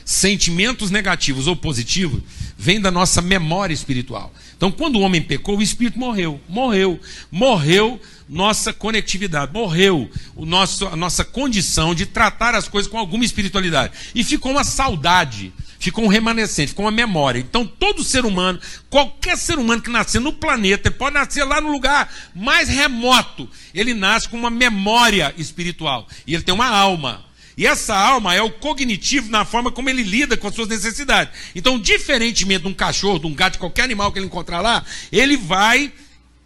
sentimentos 0.03 0.91
negativos 0.91 1.47
ou 1.47 1.55
positivos 1.55 2.21
vem 2.57 2.81
da 2.81 2.91
nossa 2.91 3.21
memória 3.21 3.73
espiritual. 3.73 4.33
Então, 4.57 4.69
quando 4.69 4.97
o 4.97 4.99
homem 4.99 5.21
pecou, 5.21 5.57
o 5.57 5.61
espírito 5.61 5.97
morreu, 5.97 6.41
morreu, 6.49 6.99
morreu 7.31 7.97
nossa 8.27 8.73
conectividade, 8.73 9.53
morreu 9.53 10.11
o 10.35 10.45
nosso, 10.45 10.85
a 10.85 10.97
nossa 10.97 11.23
condição 11.23 11.95
de 11.95 12.05
tratar 12.05 12.55
as 12.55 12.67
coisas 12.67 12.91
com 12.91 12.97
alguma 12.97 13.23
espiritualidade. 13.23 13.93
E 14.13 14.21
ficou 14.21 14.51
uma 14.51 14.65
saudade 14.65 15.53
ficou 15.79 16.03
um 16.03 16.07
remanescente, 16.07 16.69
ficou 16.69 16.85
uma 16.85 16.91
memória. 16.91 17.39
Então, 17.39 17.65
todo 17.65 18.03
ser 18.03 18.25
humano, 18.25 18.59
qualquer 18.89 19.37
ser 19.37 19.57
humano 19.57 19.81
que 19.81 19.89
nascer 19.89 20.19
no 20.19 20.33
planeta, 20.33 20.89
ele 20.89 20.95
pode 20.95 21.15
nascer 21.15 21.43
lá 21.45 21.61
no 21.61 21.71
lugar 21.71 22.13
mais 22.35 22.67
remoto, 22.67 23.49
ele 23.73 23.93
nasce 23.93 24.27
com 24.27 24.37
uma 24.37 24.49
memória 24.49 25.33
espiritual. 25.37 26.07
E 26.27 26.35
ele 26.35 26.43
tem 26.43 26.53
uma 26.53 26.67
alma. 26.67 27.25
E 27.57 27.65
essa 27.65 27.95
alma 27.95 28.33
é 28.35 28.41
o 28.41 28.51
cognitivo 28.51 29.29
na 29.29 29.43
forma 29.43 29.71
como 29.71 29.89
ele 29.89 30.03
lida 30.03 30.37
com 30.37 30.47
as 30.47 30.55
suas 30.55 30.67
necessidades. 30.67 31.33
Então, 31.55 31.79
diferentemente 31.79 32.61
de 32.61 32.67
um 32.67 32.73
cachorro, 32.73 33.19
de 33.19 33.27
um 33.27 33.33
gato, 33.33 33.53
de 33.53 33.59
qualquer 33.59 33.83
animal 33.83 34.11
que 34.11 34.19
ele 34.19 34.27
encontrar 34.27 34.61
lá, 34.61 34.83
ele 35.11 35.35
vai, 35.35 35.91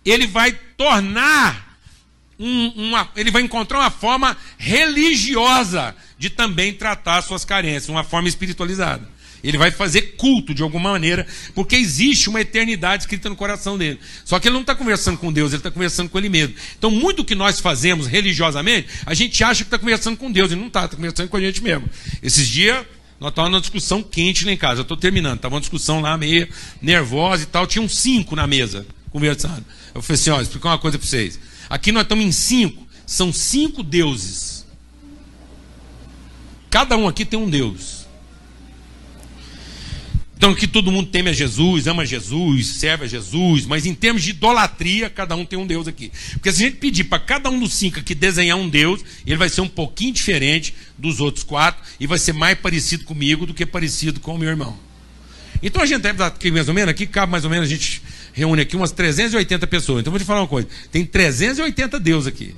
ele 0.06 0.26
vai 0.26 0.54
tornar 0.78 1.78
um, 2.40 2.68
uma, 2.90 3.10
ele 3.16 3.30
vai 3.30 3.42
encontrar 3.42 3.80
uma 3.80 3.92
forma 3.92 4.36
religiosa 4.58 5.96
de 6.18 6.30
também 6.30 6.74
tratar 6.74 7.22
suas 7.22 7.46
carências, 7.46 7.90
uma 7.90 8.04
forma 8.04 8.28
espiritualizada. 8.28 9.08
Ele 9.44 9.58
vai 9.58 9.72
fazer 9.72 10.16
culto 10.16 10.54
de 10.54 10.64
alguma 10.64 10.92
maneira, 10.92 11.28
porque 11.54 11.76
existe 11.76 12.30
uma 12.30 12.40
eternidade 12.40 13.04
escrita 13.04 13.30
no 13.30 13.36
coração 13.36 13.78
dele. 13.78 14.00
Só 14.24 14.40
que 14.40 14.48
ele 14.48 14.54
não 14.54 14.62
está 14.62 14.74
conversando 14.74 15.18
com 15.18 15.34
Deus, 15.34 15.52
ele 15.52 15.60
está 15.60 15.70
conversando 15.70 16.10
com 16.10 16.18
ele 16.18 16.30
mesmo. 16.30 16.56
Então, 16.78 16.90
muito 16.90 17.26
que 17.26 17.36
nós 17.36 17.60
fazemos 17.60 18.08
religiosamente, 18.08 18.88
a 19.06 19.14
gente 19.14 19.44
acha 19.44 19.64
que 19.64 19.68
está 19.68 19.78
conversando 19.78 20.16
com 20.16 20.32
Deus, 20.32 20.52
e 20.52 20.56
não 20.56 20.68
está, 20.68 20.86
está 20.86 20.96
conversando 20.96 21.28
com 21.28 21.38
a 21.38 21.42
gente 21.42 21.62
mesmo. 21.62 21.90
Esses 22.22 22.48
dias, 22.48 22.86
nós 23.20 23.32
estávamos 23.32 23.52
numa 23.52 23.62
discussão 23.62 24.02
quente 24.02 24.46
lá 24.46 24.52
em 24.52 24.58
casa, 24.58 24.80
eu 24.80 24.84
estou 24.84 24.98
terminando, 24.98 25.36
estava 25.36 25.56
uma 25.56 25.62
discussão 25.62 26.00
lá 26.00 26.18
meio 26.18 26.48
nervosa 26.82 27.44
e 27.44 27.46
tal, 27.46 27.68
tinham 27.68 27.88
cinco 27.90 28.36
na 28.36 28.48
mesa 28.48 28.86
conversando. 29.12 29.64
Eu 29.94 30.02
falei 30.02 30.20
assim: 30.20 30.30
ó, 30.32 30.42
explicar 30.42 30.70
uma 30.70 30.80
coisa 30.80 30.98
para 30.98 31.08
vocês. 31.08 31.40
Aqui 31.70 31.92
nós 31.92 32.04
estamos 32.04 32.26
em 32.26 32.32
cinco, 32.32 32.86
são 33.06 33.32
cinco 33.32 33.84
deuses. 33.84 34.66
Cada 36.70 36.98
um 36.98 37.08
aqui 37.08 37.24
tem 37.24 37.40
um 37.40 37.50
Deus. 37.50 37.93
Então 40.44 40.54
que 40.54 40.68
todo 40.68 40.92
mundo 40.92 41.08
teme 41.08 41.30
a 41.30 41.34
Jesus, 41.34 41.88
ama 41.88 42.06
Jesus, 42.06 42.68
serve 42.68 43.06
a 43.06 43.08
Jesus, 43.08 43.66
mas 43.66 43.86
em 43.86 43.94
termos 43.94 44.22
de 44.22 44.32
idolatria, 44.32 45.10
cada 45.10 45.38
um 45.38 45.46
tem 45.46 45.58
um 45.58 45.66
Deus 45.66 45.88
aqui. 45.88 46.12
Porque 46.34 46.52
se 46.52 46.62
a 46.62 46.68
gente 46.68 46.80
pedir 46.80 47.06
para 47.06 47.18
cada 47.18 47.50
um 47.50 47.58
dos 47.58 47.72
cinco 47.72 48.00
aqui 48.00 48.14
desenhar 48.14 48.58
um 48.58 48.68
Deus, 48.68 49.06
ele 49.26 49.38
vai 49.38 49.48
ser 49.48 49.62
um 49.62 49.70
pouquinho 49.70 50.12
diferente 50.12 50.76
dos 50.98 51.22
outros 51.22 51.46
quatro 51.46 51.82
e 51.98 52.06
vai 52.06 52.20
ser 52.20 52.34
mais 52.34 52.60
parecido 52.60 53.06
comigo 53.06 53.46
do 53.46 53.54
que 53.54 53.66
parecido 53.66 54.20
com 54.20 54.36
o 54.36 54.38
meu 54.38 54.50
irmão. 54.50 54.78
Então 55.62 55.82
a 55.82 55.86
gente 55.86 56.02
deve 56.02 56.16
estar 56.16 56.28
aqui 56.28 56.52
mais 56.52 56.68
ou 56.68 56.74
menos, 56.74 56.90
aqui 56.90 57.08
cabe 57.08 57.32
mais 57.32 57.46
ou 57.46 57.50
menos, 57.50 57.66
a 57.66 57.72
gente 57.74 58.02
reúne 58.34 58.64
aqui 58.64 58.76
umas 58.76 58.92
380 58.92 59.66
pessoas. 59.68 60.02
Então 60.02 60.12
vou 60.12 60.20
te 60.20 60.26
falar 60.26 60.42
uma 60.42 60.48
coisa: 60.50 60.68
tem 60.92 61.06
380 61.06 61.98
Deus 62.02 62.28
aqui. 62.28 62.54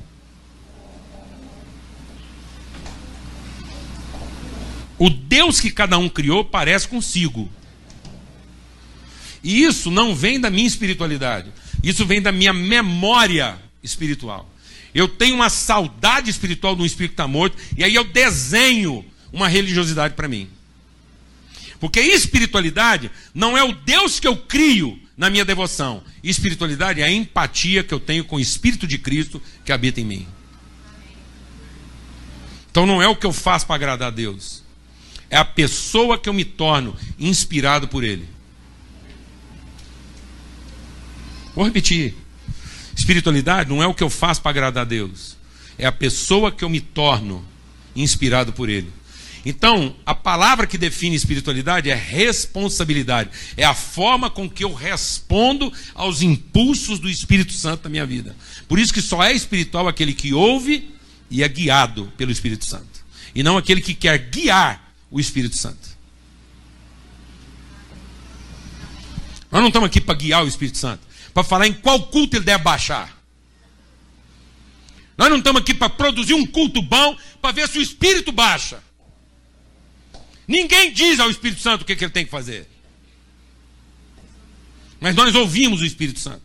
O 4.98 5.08
Deus 5.08 5.60
que 5.60 5.70
cada 5.70 6.00
um 6.00 6.10
criou 6.10 6.44
parece 6.44 6.88
consigo. 6.88 7.48
E 9.46 9.64
isso 9.64 9.92
não 9.92 10.16
vem 10.16 10.40
da 10.40 10.50
minha 10.50 10.66
espiritualidade. 10.66 11.52
Isso 11.84 12.06
vem 12.06 12.22
da 12.22 12.32
minha 12.32 12.52
memória 12.52 13.58
espiritual. 13.84 14.52
Eu 14.94 15.08
tenho 15.08 15.36
uma 15.36 15.50
saudade 15.50 16.30
espiritual 16.30 16.76
do 16.76 16.86
espírito 16.86 17.12
que 17.12 17.14
está 17.14 17.28
morto, 17.28 17.56
e 17.78 17.84
aí 17.84 17.94
eu 17.94 18.04
desenho 18.04 19.06
uma 19.32 19.48
religiosidade 19.48 20.16
para 20.16 20.28
mim. 20.28 20.50
Porque 21.80 22.00
espiritualidade 22.00 23.12
não 23.34 23.58
é 23.58 23.64
o 23.64 23.72
Deus 23.72 24.20
que 24.20 24.28
eu 24.28 24.36
crio 24.36 25.00
na 25.16 25.30
minha 25.30 25.46
devoção. 25.46 26.04
Espiritualidade 26.24 27.02
é 27.02 27.04
a 27.04 27.12
empatia 27.12 27.84
que 27.84 27.94
eu 27.94 28.00
tenho 28.00 28.26
com 28.26 28.38
o 28.38 28.40
Espírito 28.40 28.88
de 28.88 28.98
Cristo 28.98 29.42
que 29.64 29.72
habita 29.72 30.02
em 30.02 30.06
mim. 30.06 30.28
Então 32.72 32.86
não 32.86 33.02
é 33.02 33.08
o 33.08 33.16
que 33.16 33.26
eu 33.26 33.32
faço 33.32 33.68
para 33.68 33.76
agradar 33.76 34.08
a 34.08 34.12
Deus 34.12 34.66
é 35.30 35.38
a 35.38 35.46
pessoa 35.46 36.18
que 36.18 36.30
eu 36.30 36.34
me 36.34 36.46
torno 36.46 36.96
inspirado 37.20 37.88
por 37.88 38.04
Ele. 38.04 38.28
Vou 41.56 41.64
repetir. 41.64 42.14
Espiritualidade 42.96 43.70
não 43.70 43.82
é 43.82 43.88
o 43.88 43.94
que 43.94 44.04
eu 44.04 44.10
faço 44.10 44.42
para 44.42 44.52
agradar 44.52 44.82
a 44.84 44.88
Deus, 44.88 45.36
é 45.78 45.86
a 45.86 45.92
pessoa 45.92 46.52
que 46.52 46.64
eu 46.64 46.70
me 46.70 46.80
torno 46.80 47.46
inspirado 47.96 48.54
por 48.54 48.70
Ele. 48.70 48.92
Então, 49.46 49.96
a 50.04 50.16
palavra 50.16 50.66
que 50.66 50.76
define 50.76 51.16
espiritualidade 51.16 51.88
é 51.88 51.94
responsabilidade. 51.94 53.30
É 53.56 53.64
a 53.64 53.76
forma 53.76 54.28
com 54.28 54.50
que 54.50 54.64
eu 54.64 54.74
respondo 54.74 55.72
aos 55.94 56.24
impulsos 56.24 56.98
do 56.98 57.08
Espírito 57.08 57.54
Santo 57.54 57.84
na 57.84 57.92
minha 57.92 58.08
vida. 58.08 58.36
Por 58.68 58.80
isso 58.80 58.92
que 58.92 59.04
só 59.04 59.24
é 59.24 59.32
espiritual 59.34 59.88
aquele 59.88 60.14
que 60.14 60.34
ouve 60.34 60.90
e 61.30 61.44
é 61.44 61.48
guiado 61.48 62.12
pelo 62.18 62.32
Espírito 62.32 62.66
Santo. 62.66 63.06
E 63.36 63.44
não 63.44 63.56
aquele 63.56 63.82
que 63.82 63.94
quer 63.94 64.18
guiar 64.18 64.92
o 65.12 65.20
Espírito 65.20 65.56
Santo. 65.56 65.96
Nós 69.52 69.62
não 69.62 69.68
estamos 69.68 69.88
aqui 69.88 70.02
para 70.02 70.16
guiar 70.16 70.44
o 70.44 70.48
Espírito 70.48 70.80
Santo, 70.80 71.02
para 71.36 71.44
falar 71.44 71.68
em 71.68 71.74
qual 71.74 72.02
culto 72.08 72.38
ele 72.38 72.46
deve 72.46 72.64
baixar. 72.64 73.14
Nós 75.18 75.30
não 75.30 75.40
estamos 75.40 75.62
aqui 75.62 75.74
para 75.74 75.90
produzir 75.90 76.34
um 76.34 76.48
culto 76.48 76.82
bom, 76.82 77.18
para 77.42 77.52
ver 77.52 77.68
se 77.68 77.78
o 77.78 77.82
Espírito 77.82 78.32
baixa. 78.32 78.82
Ninguém 80.48 80.94
diz 80.94 81.20
ao 81.20 81.30
Espírito 81.30 81.62
Santo 81.62 81.82
o 81.82 81.86
que, 81.86 81.94
que 81.94 82.06
ele 82.06 82.14
tem 82.14 82.24
que 82.24 82.32
fazer. 82.32 82.70
Mas 84.98 85.14
nós 85.14 85.36
ouvimos 85.36 85.82
o 85.82 85.86
Espírito 85.86 86.22
Santo. 86.22 86.42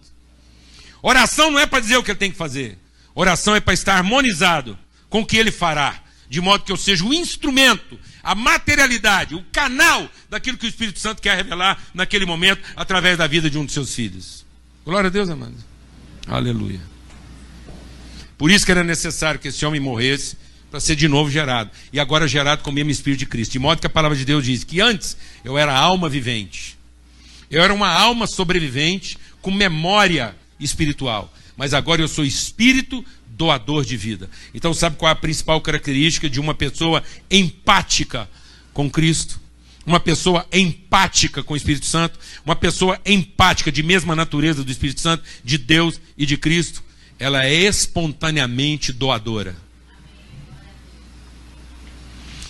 Oração 1.00 1.53
não 1.53 1.61
é 1.61 1.66
para 1.66 1.79
dizer 1.79 1.96
o 1.96 2.03
que 2.03 2.11
ele 2.11 2.18
tem 2.18 2.33
que 2.33 2.37
fazer. 2.37 2.76
Oração 3.14 3.55
é 3.55 3.61
para 3.61 3.74
estar 3.74 3.94
harmonizado 3.94 4.76
com 5.09 5.20
o 5.20 5.26
que 5.26 5.37
ele 5.37 5.53
fará 5.53 6.03
de 6.29 6.40
modo 6.40 6.64
que 6.64 6.72
eu 6.72 6.76
seja 6.76 7.05
o 7.05 7.14
instrumento, 7.14 7.98
a 8.22 8.35
materialidade, 8.35 9.37
o 9.37 9.44
canal 9.53 10.09
daquilo 10.29 10.59
que 10.59 10.66
o 10.66 10.68
Espírito 10.68 10.98
Santo 10.98 11.22
quer 11.22 11.37
revelar 11.37 11.81
naquele 11.94 12.26
momento 12.26 12.61
através 12.74 13.18
da 13.18 13.29
vida 13.29 13.48
de 13.48 13.57
um 13.57 13.64
de 13.64 13.72
seus 13.72 13.94
filhos. 13.94 14.49
Glória 14.85 15.09
a 15.09 15.11
Deus, 15.11 15.29
amado. 15.29 15.55
Aleluia. 16.27 16.81
Por 18.38 18.51
isso 18.51 18.64
que 18.64 18.73
era 18.73 18.83
necessário 18.83 19.38
que 19.38 19.49
esse 19.49 19.64
homem 19.66 19.81
morresse 19.81 20.37
para 20.71 20.81
ser 20.81 20.97
de 20.97 21.09
novo 21.09 21.31
gerado. 21.31 21.71
E 21.93 22.01
agora 22.01 22.29
gerado 22.29 22.62
com 22.62 22.71
o 22.71 22.73
mesmo 22.73 22.90
Espírito 22.90 23.21
de 23.21 23.27
Cristo. 23.27 23.53
De 23.53 23.59
modo 23.59 23.81
que 23.81 23.87
a 23.87 23.90
palavra 23.90 24.16
de 24.16 24.25
Deus 24.25 24.45
diz 24.45 24.64
que 24.64 24.81
antes 24.81 25.16
eu 25.45 25.59
era 25.59 25.77
alma 25.77 26.09
vivente. 26.09 26.79
Eu 27.51 27.62
era 27.62 27.75
uma 27.75 27.88
alma 27.88 28.27
sobrevivente 28.27 29.19
com 29.43 29.51
memória 29.51 30.37
espiritual. 30.59 31.33
Mas 31.57 31.75
agora 31.75 32.01
eu 32.01 32.09
sou 32.09 32.25
espírito 32.25 33.05
doador 33.27 33.85
de 33.85 33.97
vida. 33.97 34.31
Então, 34.55 34.73
sabe 34.73 34.97
qual 34.97 35.09
é 35.09 35.12
a 35.12 35.16
principal 35.16 35.61
característica 35.61 36.29
de 36.31 36.38
uma 36.38 36.55
pessoa 36.55 37.03
empática 37.31 38.29
com 38.73 38.88
Cristo? 38.88 39.39
Uma 39.87 39.99
pessoa 39.99 40.47
empática 40.53 41.43
com 41.43 41.55
o 41.55 41.57
Espírito 41.57 41.87
Santo, 41.87 42.19
uma 42.45 42.55
pessoa 42.55 43.01
empática 43.05 43.73
de 43.73 43.83
mesma 43.83 44.14
natureza 44.14 44.62
do 44.62 44.71
Espírito 44.71 45.01
Santo, 45.01 45.25
de 45.43 45.57
Deus 45.57 46.01
e 46.16 46.27
de 46.27 46.37
Cristo, 46.37 46.83
ela 47.19 47.45
é 47.45 47.53
espontaneamente 47.53 48.93
doadora. 48.93 49.57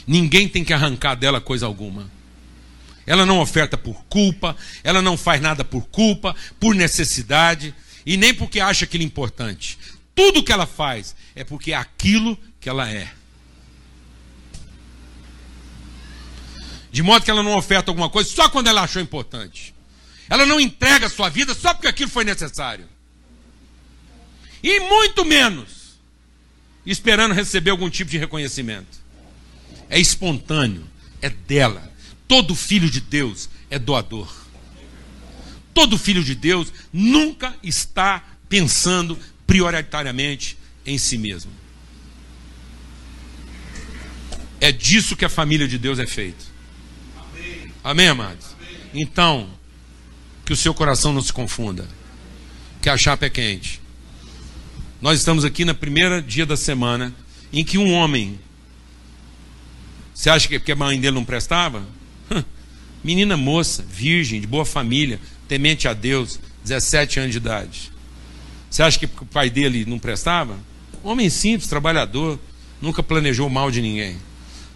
Ninguém 0.06 0.48
tem 0.48 0.64
que 0.64 0.72
arrancar 0.72 1.14
dela 1.14 1.40
coisa 1.40 1.66
alguma. 1.66 2.10
Ela 3.06 3.24
não 3.24 3.40
oferta 3.40 3.78
por 3.78 4.04
culpa, 4.04 4.56
ela 4.82 5.00
não 5.00 5.16
faz 5.16 5.40
nada 5.40 5.64
por 5.64 5.86
culpa, 5.86 6.34
por 6.58 6.74
necessidade 6.74 7.74
e 8.04 8.16
nem 8.16 8.34
porque 8.34 8.60
acha 8.60 8.84
aquilo 8.84 9.04
importante 9.04 9.78
tudo 10.20 10.42
que 10.42 10.52
ela 10.52 10.66
faz 10.66 11.16
é 11.34 11.42
porque 11.42 11.72
é 11.72 11.76
aquilo 11.76 12.38
que 12.60 12.68
ela 12.68 12.90
é. 12.90 13.10
De 16.90 17.02
modo 17.02 17.24
que 17.24 17.30
ela 17.30 17.42
não 17.42 17.56
oferta 17.56 17.90
alguma 17.90 18.10
coisa 18.10 18.28
só 18.30 18.48
quando 18.48 18.66
ela 18.66 18.82
achou 18.82 19.00
importante. 19.00 19.74
Ela 20.28 20.46
não 20.46 20.60
entrega 20.60 21.06
a 21.06 21.10
sua 21.10 21.28
vida 21.28 21.54
só 21.54 21.74
porque 21.74 21.88
aquilo 21.88 22.10
foi 22.10 22.24
necessário. 22.24 22.86
E 24.62 24.80
muito 24.80 25.24
menos 25.24 25.98
esperando 26.84 27.34
receber 27.34 27.70
algum 27.70 27.88
tipo 27.88 28.10
de 28.10 28.18
reconhecimento. 28.18 28.98
É 29.88 29.98
espontâneo, 29.98 30.86
é 31.20 31.28
dela. 31.28 31.90
Todo 32.26 32.54
filho 32.54 32.90
de 32.90 33.00
Deus 33.00 33.48
é 33.70 33.78
doador. 33.78 34.32
Todo 35.72 35.98
filho 35.98 36.22
de 36.22 36.34
Deus 36.34 36.72
nunca 36.92 37.54
está 37.62 38.22
pensando 38.48 39.18
prioritariamente 39.46 40.56
em 40.84 40.98
si 40.98 41.16
mesmo. 41.16 41.50
É 44.60 44.70
disso 44.70 45.16
que 45.16 45.24
a 45.24 45.28
família 45.28 45.66
de 45.66 45.78
Deus 45.78 45.98
é 45.98 46.06
feita. 46.06 46.49
Amém, 47.82 48.08
amados? 48.08 48.46
Então, 48.92 49.48
que 50.44 50.52
o 50.52 50.56
seu 50.56 50.74
coração 50.74 51.12
não 51.12 51.22
se 51.22 51.32
confunda. 51.32 51.88
Que 52.82 52.90
a 52.90 52.96
chapa 52.96 53.26
é 53.26 53.30
quente. 53.30 53.80
Nós 55.00 55.18
estamos 55.18 55.44
aqui 55.44 55.64
na 55.64 55.74
primeira 55.74 56.20
dia 56.20 56.44
da 56.44 56.56
semana 56.56 57.14
em 57.52 57.64
que 57.64 57.78
um 57.78 57.92
homem. 57.92 58.38
Você 60.14 60.28
acha 60.28 60.46
que 60.46 60.58
porque 60.58 60.72
a 60.72 60.76
mãe 60.76 61.00
dele 61.00 61.14
não 61.14 61.24
prestava? 61.24 61.82
Menina 63.02 63.36
moça, 63.36 63.82
virgem, 63.88 64.40
de 64.40 64.46
boa 64.46 64.66
família, 64.66 65.18
temente 65.48 65.88
a 65.88 65.94
Deus, 65.94 66.38
17 66.64 67.20
anos 67.20 67.32
de 67.32 67.38
idade. 67.38 67.90
Você 68.68 68.82
acha 68.82 68.98
que 68.98 69.06
o 69.06 69.26
pai 69.26 69.48
dele 69.48 69.86
não 69.86 69.98
prestava? 69.98 70.58
Homem 71.02 71.30
simples, 71.30 71.68
trabalhador, 71.68 72.38
nunca 72.80 73.02
planejou 73.02 73.48
mal 73.48 73.70
de 73.70 73.80
ninguém. 73.80 74.18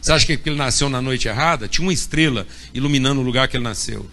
Você 0.05 0.12
acha 0.12 0.27
que 0.27 0.51
ele 0.51 0.55
nasceu 0.57 0.90
na 0.90 1.01
noite 1.01 1.29
errada? 1.29 1.67
Tinha 1.67 1.83
uma 1.83 1.93
estrela 1.93 2.47
iluminando 2.75 3.23
o 3.23 3.25
lugar 3.25 3.49
que 3.49 3.57
ele 3.57 3.64
nasceu. 3.64 4.07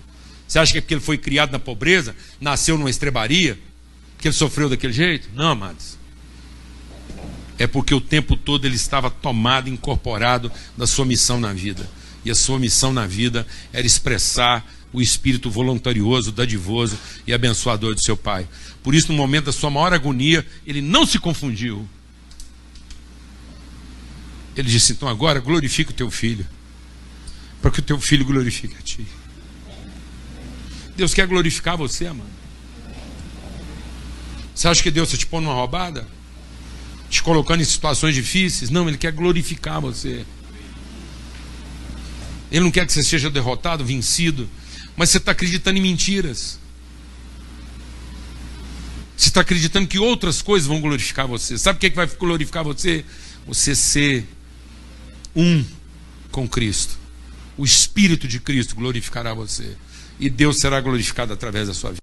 Você 0.47 0.57
acha 0.57 0.71
que 0.71 0.79
porque 0.79 0.93
ele 0.93 1.01
foi 1.01 1.17
criado 1.17 1.51
na 1.51 1.59
pobreza, 1.59 2.15
nasceu 2.39 2.77
numa 2.77 2.89
estrebaria, 2.89 3.59
que 4.17 4.29
ele 4.29 4.33
sofreu 4.33 4.69
daquele 4.69 4.93
jeito? 4.93 5.27
Não, 5.35 5.49
amados. 5.49 5.97
É 7.59 7.67
porque 7.67 7.93
o 7.93 7.99
tempo 7.99 8.37
todo 8.37 8.63
ele 8.63 8.77
estava 8.77 9.09
tomado, 9.09 9.67
incorporado 9.67 10.49
da 10.77 10.87
sua 10.87 11.03
missão 11.03 11.41
na 11.41 11.51
vida. 11.51 11.85
E 12.23 12.31
a 12.31 12.35
sua 12.35 12.57
missão 12.57 12.93
na 12.93 13.05
vida 13.05 13.45
era 13.73 13.85
expressar 13.85 14.65
o 14.93 15.01
espírito 15.01 15.51
voluntarioso, 15.51 16.31
dadivoso 16.31 16.97
e 17.27 17.33
abençoador 17.33 17.95
de 17.95 18.01
seu 18.01 18.15
pai. 18.15 18.47
Por 18.81 18.95
isso, 18.95 19.11
no 19.11 19.17
momento 19.17 19.47
da 19.47 19.51
sua 19.51 19.69
maior 19.69 19.91
agonia, 19.91 20.45
ele 20.65 20.81
não 20.81 21.05
se 21.05 21.19
confundiu. 21.19 21.85
Ele 24.55 24.69
disse: 24.69 24.93
Então 24.93 25.07
agora 25.07 25.39
glorifica 25.39 25.91
o 25.91 25.93
teu 25.93 26.09
filho, 26.11 26.45
para 27.61 27.71
que 27.71 27.79
o 27.79 27.83
teu 27.83 27.99
filho 27.99 28.25
glorifique 28.25 28.75
a 28.77 28.81
ti. 28.81 29.05
Deus 30.95 31.13
quer 31.13 31.27
glorificar 31.27 31.77
você, 31.77 32.07
amado. 32.07 32.29
Você 34.53 34.67
acha 34.67 34.83
que 34.83 34.91
Deus 34.91 35.09
está 35.09 35.17
te 35.17 35.25
pondo 35.25 35.45
numa 35.45 35.55
roubada? 35.55 36.07
Te 37.09 37.23
colocando 37.23 37.61
em 37.61 37.65
situações 37.65 38.13
difíceis? 38.13 38.69
Não, 38.69 38.87
Ele 38.87 38.97
quer 38.97 39.11
glorificar 39.11 39.81
você. 39.81 40.25
Ele 42.51 42.61
não 42.61 42.71
quer 42.71 42.85
que 42.85 42.91
você 42.91 43.01
seja 43.01 43.29
derrotado, 43.29 43.83
vencido, 43.85 44.49
mas 44.95 45.09
você 45.09 45.17
está 45.17 45.31
acreditando 45.31 45.79
em 45.79 45.81
mentiras. 45.81 46.59
Você 49.15 49.29
está 49.29 49.41
acreditando 49.41 49.87
que 49.87 49.97
outras 49.97 50.41
coisas 50.41 50.67
vão 50.67 50.81
glorificar 50.81 51.27
você. 51.27 51.57
Sabe 51.57 51.77
o 51.77 51.79
que, 51.79 51.87
é 51.87 51.89
que 51.89 51.95
vai 51.95 52.07
glorificar 52.07 52.63
você? 52.63 53.05
Você 53.47 53.73
ser 53.73 54.27
um 55.35 55.63
com 56.31 56.47
Cristo. 56.47 56.97
O 57.57 57.65
Espírito 57.65 58.27
de 58.27 58.39
Cristo 58.39 58.75
glorificará 58.75 59.33
você. 59.33 59.75
e 60.19 60.29
Deus 60.29 60.57
será 60.57 60.79
glorificado 60.79 61.33
através 61.33 61.67
da 61.67 61.73
sua 61.73 61.91
vida. 61.91 61.99